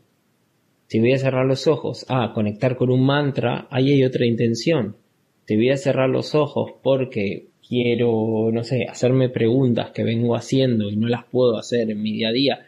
Si 0.87 1.01
voy 1.01 1.13
a 1.13 1.19
cerrar 1.19 1.45
los 1.45 1.67
ojos 1.67 2.07
a 2.09 2.33
conectar 2.33 2.77
con 2.77 2.91
un 2.91 3.05
mantra, 3.05 3.69
ahí 3.71 3.93
hay 3.93 4.05
otra 4.05 4.25
intención. 4.25 4.97
Si 5.47 5.55
voy 5.55 5.69
a 5.69 5.77
cerrar 5.77 6.09
los 6.09 6.35
ojos 6.35 6.73
porque 6.83 7.49
quiero, 7.69 8.51
no 8.55 8.65
sé, 8.65 8.87
hacerme 8.89 9.29
preguntas 9.29 9.91
que 9.91 10.03
vengo 10.03 10.35
haciendo 10.35 10.89
y 10.89 10.97
no 10.97 11.07
las 11.07 11.27
puedo 11.27 11.59
hacer 11.59 11.91
en 11.91 12.01
mi 12.01 12.13
día 12.13 12.31
a 12.31 12.33
día 12.33 12.61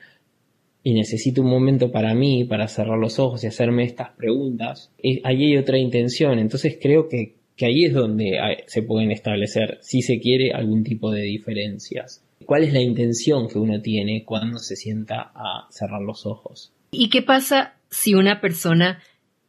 y 0.83 0.93
necesito 0.93 1.41
un 1.41 1.49
momento 1.49 1.91
para 1.91 2.15
mí, 2.15 2.45
para 2.45 2.69
cerrar 2.69 2.99
los 2.99 3.19
ojos 3.19 3.43
y 3.43 3.47
hacerme 3.47 3.85
estas 3.85 4.11
preguntas, 4.11 4.93
ahí 5.25 5.45
hay 5.45 5.57
otra 5.57 5.79
intención. 5.79 6.39
Entonces 6.39 6.77
creo 6.79 7.09
que, 7.09 7.37
que 7.63 7.67
ahí 7.67 7.85
es 7.85 7.95
donde 7.95 8.41
se 8.67 8.83
pueden 8.83 9.13
establecer, 9.13 9.79
si 9.83 10.03
se 10.03 10.19
quiere, 10.19 10.51
algún 10.51 10.83
tipo 10.83 11.13
de 11.13 11.23
diferencias. 11.23 12.25
¿Cuál 12.45 12.65
es 12.65 12.73
la 12.73 12.81
intención 12.81 13.47
que 13.47 13.61
uno 13.61 13.81
tiene 13.81 14.25
cuando 14.25 14.59
se 14.59 14.75
sienta 14.75 15.31
a 15.33 15.69
cerrar 15.71 16.03
los 16.03 16.27
ojos? 16.27 16.73
¿Y 16.91 17.09
qué 17.09 17.23
pasa 17.23 17.77
si 17.89 18.15
una 18.15 18.41
persona 18.41 19.01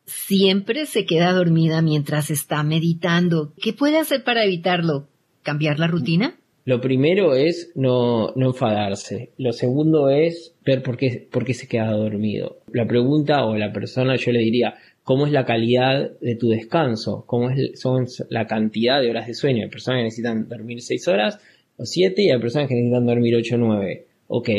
siempre 0.06 0.86
se 0.86 1.08
queda 1.08 1.34
dormida 1.34 1.82
mientras 1.82 2.30
está 2.30 2.62
meditando? 2.62 3.52
¿Qué 3.60 3.74
puede 3.74 3.98
hacer 3.98 4.24
para 4.24 4.46
evitarlo? 4.46 5.08
cambiar 5.42 5.80
la 5.80 5.88
rutina? 5.88 6.36
Lo 6.66 6.80
primero 6.80 7.36
es 7.36 7.72
no, 7.76 8.32
no 8.36 8.48
enfadarse. 8.48 9.32
Lo 9.38 9.52
segundo 9.52 10.10
es 10.10 10.56
ver 10.64 10.82
por 10.82 10.98
qué, 10.98 11.28
por 11.30 11.44
qué 11.44 11.54
se 11.54 11.68
queda 11.68 11.92
dormido. 11.92 12.60
La 12.72 12.88
pregunta 12.88 13.44
o 13.44 13.58
la 13.58 13.74
persona 13.74 14.16
yo 14.16 14.32
le 14.32 14.40
diría, 14.40 14.76
¿cómo 15.04 15.26
es 15.26 15.32
la 15.32 15.46
calidad 15.46 16.12
de 16.20 16.36
tu 16.36 16.50
descanso? 16.50 17.24
¿Cómo 17.28 17.50
es, 17.50 18.26
la 18.30 18.48
cantidad 18.48 19.02
de 19.02 19.10
horas 19.10 19.28
de 19.28 19.34
sueño? 19.34 19.64
Hay 19.64 19.70
personas 19.70 20.00
que 20.00 20.04
necesitan 20.04 20.48
dormir 20.48 20.82
6 20.82 21.08
horas 21.08 21.40
o 21.78 21.86
7 21.86 22.22
y 22.22 22.32
hay 22.32 22.40
personas 22.40 22.68
que 22.68 22.76
necesitan 22.76 23.06
dormir 23.06 23.36
8 23.36 23.56
o 23.56 23.58
9. 23.58 24.06
Ok, 24.28 24.50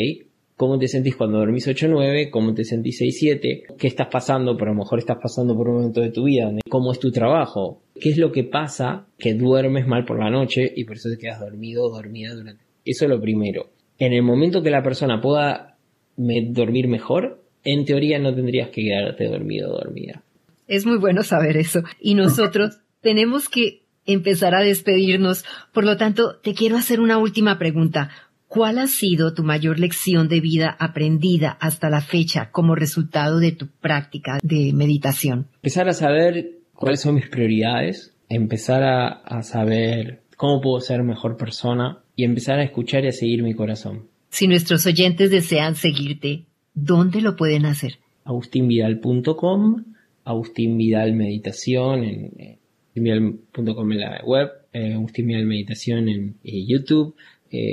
cómo 0.55 0.79
te 0.79 0.87
sentís 0.87 1.15
cuando 1.15 1.39
dormís 1.39 1.67
8-9, 1.67 2.29
cómo 2.29 2.53
te 2.53 2.63
sentís 2.63 3.01
6-7, 3.01 3.75
qué 3.77 3.87
estás 3.87 4.07
pasando, 4.11 4.55
pero 4.57 4.71
a 4.71 4.73
lo 4.73 4.79
mejor 4.79 4.99
estás 4.99 5.17
pasando 5.21 5.55
por 5.55 5.67
un 5.67 5.75
momento 5.75 6.01
de 6.01 6.11
tu 6.11 6.23
vida, 6.23 6.51
cómo 6.69 6.91
es 6.91 6.99
tu 6.99 7.11
trabajo, 7.11 7.81
qué 7.99 8.09
es 8.09 8.17
lo 8.17 8.31
que 8.31 8.43
pasa 8.43 9.07
que 9.17 9.33
duermes 9.33 9.87
mal 9.87 10.05
por 10.05 10.19
la 10.19 10.29
noche 10.29 10.71
y 10.75 10.85
por 10.85 10.95
eso 10.95 11.09
te 11.09 11.17
quedas 11.17 11.39
dormido 11.39 11.83
o 11.83 11.89
dormida 11.89 12.33
durante... 12.33 12.63
Eso 12.85 13.05
es 13.05 13.09
lo 13.09 13.19
primero. 13.19 13.69
En 13.97 14.13
el 14.13 14.23
momento 14.23 14.61
que 14.61 14.69
la 14.69 14.83
persona 14.83 15.19
pueda 15.21 15.77
dormir 16.17 16.87
mejor, 16.87 17.41
en 17.63 17.83
teoría 17.83 18.19
no 18.19 18.33
tendrías 18.33 18.69
que 18.69 18.83
quedarte 18.83 19.25
dormido 19.25 19.73
o 19.73 19.77
dormida. 19.77 20.23
Es 20.67 20.85
muy 20.85 20.97
bueno 20.97 21.23
saber 21.23 21.57
eso. 21.57 21.83
Y 21.99 22.15
nosotros 22.15 22.79
tenemos 23.01 23.49
que 23.49 23.83
empezar 24.05 24.55
a 24.55 24.61
despedirnos. 24.61 25.45
Por 25.73 25.83
lo 25.83 25.97
tanto, 25.97 26.37
te 26.37 26.53
quiero 26.53 26.77
hacer 26.77 26.99
una 26.99 27.17
última 27.17 27.57
pregunta. 27.57 28.09
¿Cuál 28.47 28.77
ha 28.77 28.87
sido 28.87 29.33
tu 29.33 29.43
mayor 29.43 29.79
lección 29.79 30.27
de 30.27 30.39
vida 30.39 30.75
aprendida 30.79 31.57
hasta 31.59 31.89
la 31.89 32.01
fecha 32.01 32.51
como 32.51 32.75
resultado 32.75 33.39
de 33.39 33.51
tu 33.51 33.67
práctica 33.67 34.39
de 34.41 34.71
meditación? 34.73 35.47
Empezar 35.55 35.89
a 35.89 35.93
saber 35.93 36.59
cuáles 36.73 37.01
son 37.01 37.15
mis 37.15 37.27
prioridades, 37.27 38.15
empezar 38.29 38.83
a, 38.83 39.43
saber 39.43 40.21
cómo 40.37 40.61
puedo 40.61 40.79
ser 40.79 41.03
mejor 41.03 41.37
persona 41.37 41.99
y 42.15 42.23
empezar 42.23 42.59
a 42.59 42.63
escuchar 42.63 43.03
y 43.03 43.09
a 43.09 43.11
seguir 43.11 43.43
mi 43.43 43.55
corazón. 43.55 44.07
Si 44.29 44.47
nuestros 44.47 44.85
oyentes 44.85 45.31
desean 45.31 45.75
seguirte, 45.75 46.45
¿dónde 46.73 47.21
lo 47.21 47.35
pueden 47.35 47.65
hacer? 47.65 47.97
agustinvidal.com, 48.25 49.85
Agustín 50.25 50.77
Vidal 50.77 51.13
Meditación 51.13 52.03
en, 52.03 52.31
eh, 52.39 52.59
agustinvidal.com 52.95 53.91
en 53.91 53.99
la 53.99 54.23
web, 54.25 54.49
eh, 54.73 54.93
Agustín 54.93 55.27
Vidal 55.27 55.45
Meditación 55.45 56.09
en 56.09 56.37
eh, 56.43 56.65
YouTube, 56.67 57.15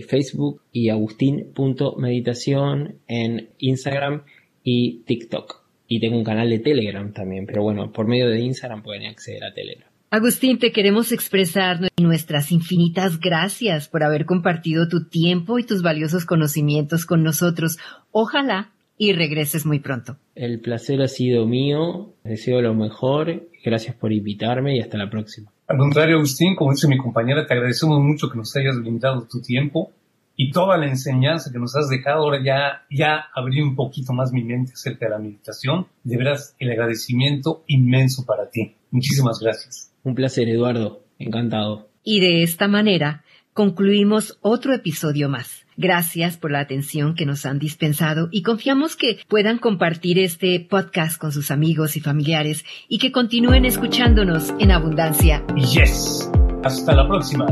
Facebook 0.06 0.60
y 0.70 0.90
agustín.meditación 0.90 2.98
en 3.08 3.48
Instagram 3.58 4.22
y 4.62 5.00
TikTok. 5.06 5.60
Y 5.88 5.98
tengo 5.98 6.18
un 6.18 6.22
canal 6.22 6.48
de 6.50 6.60
Telegram 6.60 7.12
también, 7.12 7.46
pero 7.46 7.64
bueno, 7.64 7.90
por 7.90 8.06
medio 8.06 8.28
de 8.28 8.38
Instagram 8.42 8.84
pueden 8.84 9.06
acceder 9.06 9.42
a 9.42 9.52
Telegram. 9.52 9.92
Agustín, 10.14 10.58
te 10.58 10.72
queremos 10.72 11.10
expresar 11.10 11.90
nuestras 11.98 12.52
infinitas 12.52 13.18
gracias 13.18 13.88
por 13.88 14.04
haber 14.04 14.26
compartido 14.26 14.86
tu 14.86 15.08
tiempo 15.08 15.58
y 15.58 15.64
tus 15.64 15.80
valiosos 15.80 16.26
conocimientos 16.26 17.06
con 17.06 17.22
nosotros. 17.22 17.78
Ojalá 18.10 18.71
y 18.96 19.12
regreses 19.12 19.66
muy 19.66 19.80
pronto. 19.80 20.16
El 20.34 20.60
placer 20.60 21.02
ha 21.02 21.08
sido 21.08 21.46
mío, 21.46 22.14
deseo 22.24 22.60
lo 22.60 22.74
mejor, 22.74 23.48
gracias 23.64 23.96
por 23.96 24.12
invitarme 24.12 24.76
y 24.76 24.80
hasta 24.80 24.98
la 24.98 25.10
próxima. 25.10 25.50
Al 25.66 25.78
contrario, 25.78 26.16
Agustín, 26.16 26.54
como 26.54 26.72
dice 26.72 26.88
mi 26.88 26.98
compañera, 26.98 27.46
te 27.46 27.54
agradecemos 27.54 28.00
mucho 28.00 28.28
que 28.28 28.36
nos 28.36 28.54
hayas 28.56 28.78
brindado 28.78 29.26
tu 29.30 29.40
tiempo 29.40 29.92
y 30.36 30.50
toda 30.50 30.76
la 30.76 30.86
enseñanza 30.86 31.50
que 31.52 31.58
nos 31.58 31.74
has 31.76 31.88
dejado. 31.88 32.24
Ahora 32.24 32.38
ya, 32.44 32.86
ya 32.90 33.26
abrí 33.34 33.60
un 33.60 33.74
poquito 33.74 34.12
más 34.12 34.32
mi 34.32 34.44
mente 34.44 34.72
acerca 34.72 35.06
de 35.06 35.12
la 35.12 35.18
meditación. 35.18 35.86
De 36.04 36.16
veras, 36.16 36.54
el 36.58 36.70
agradecimiento 36.70 37.64
inmenso 37.66 38.24
para 38.26 38.50
ti. 38.50 38.76
Muchísimas 38.90 39.38
gracias. 39.40 39.92
Un 40.04 40.14
placer, 40.14 40.48
Eduardo. 40.48 41.04
Encantado. 41.18 41.88
Y 42.02 42.20
de 42.20 42.42
esta 42.42 42.66
manera 42.66 43.24
concluimos 43.54 44.38
otro 44.40 44.74
episodio 44.74 45.28
más. 45.28 45.66
Gracias 45.76 46.36
por 46.36 46.50
la 46.50 46.60
atención 46.60 47.14
que 47.14 47.26
nos 47.26 47.46
han 47.46 47.58
dispensado 47.58 48.28
y 48.30 48.42
confiamos 48.42 48.94
que 48.94 49.18
puedan 49.28 49.58
compartir 49.58 50.18
este 50.18 50.60
podcast 50.60 51.18
con 51.18 51.32
sus 51.32 51.50
amigos 51.50 51.96
y 51.96 52.00
familiares 52.00 52.64
y 52.88 52.98
que 52.98 53.10
continúen 53.10 53.64
escuchándonos 53.64 54.52
en 54.58 54.70
abundancia. 54.70 55.44
Yes. 55.56 56.30
Hasta 56.62 56.94
la 56.94 57.08
próxima. 57.08 57.46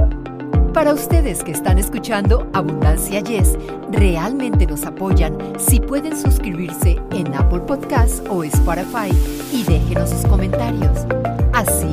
Para 0.74 0.94
ustedes 0.94 1.42
que 1.42 1.50
están 1.50 1.78
escuchando 1.78 2.48
Abundancia 2.54 3.20
Yes, 3.20 3.58
realmente 3.90 4.66
nos 4.66 4.84
apoyan 4.84 5.36
si 5.58 5.80
pueden 5.80 6.16
suscribirse 6.16 6.96
en 7.10 7.34
Apple 7.34 7.62
Podcasts 7.66 8.22
o 8.28 8.44
Spotify 8.44 9.10
y 9.52 9.64
déjenos 9.64 10.10
sus 10.10 10.22
comentarios. 10.26 11.06
Así 11.52 11.92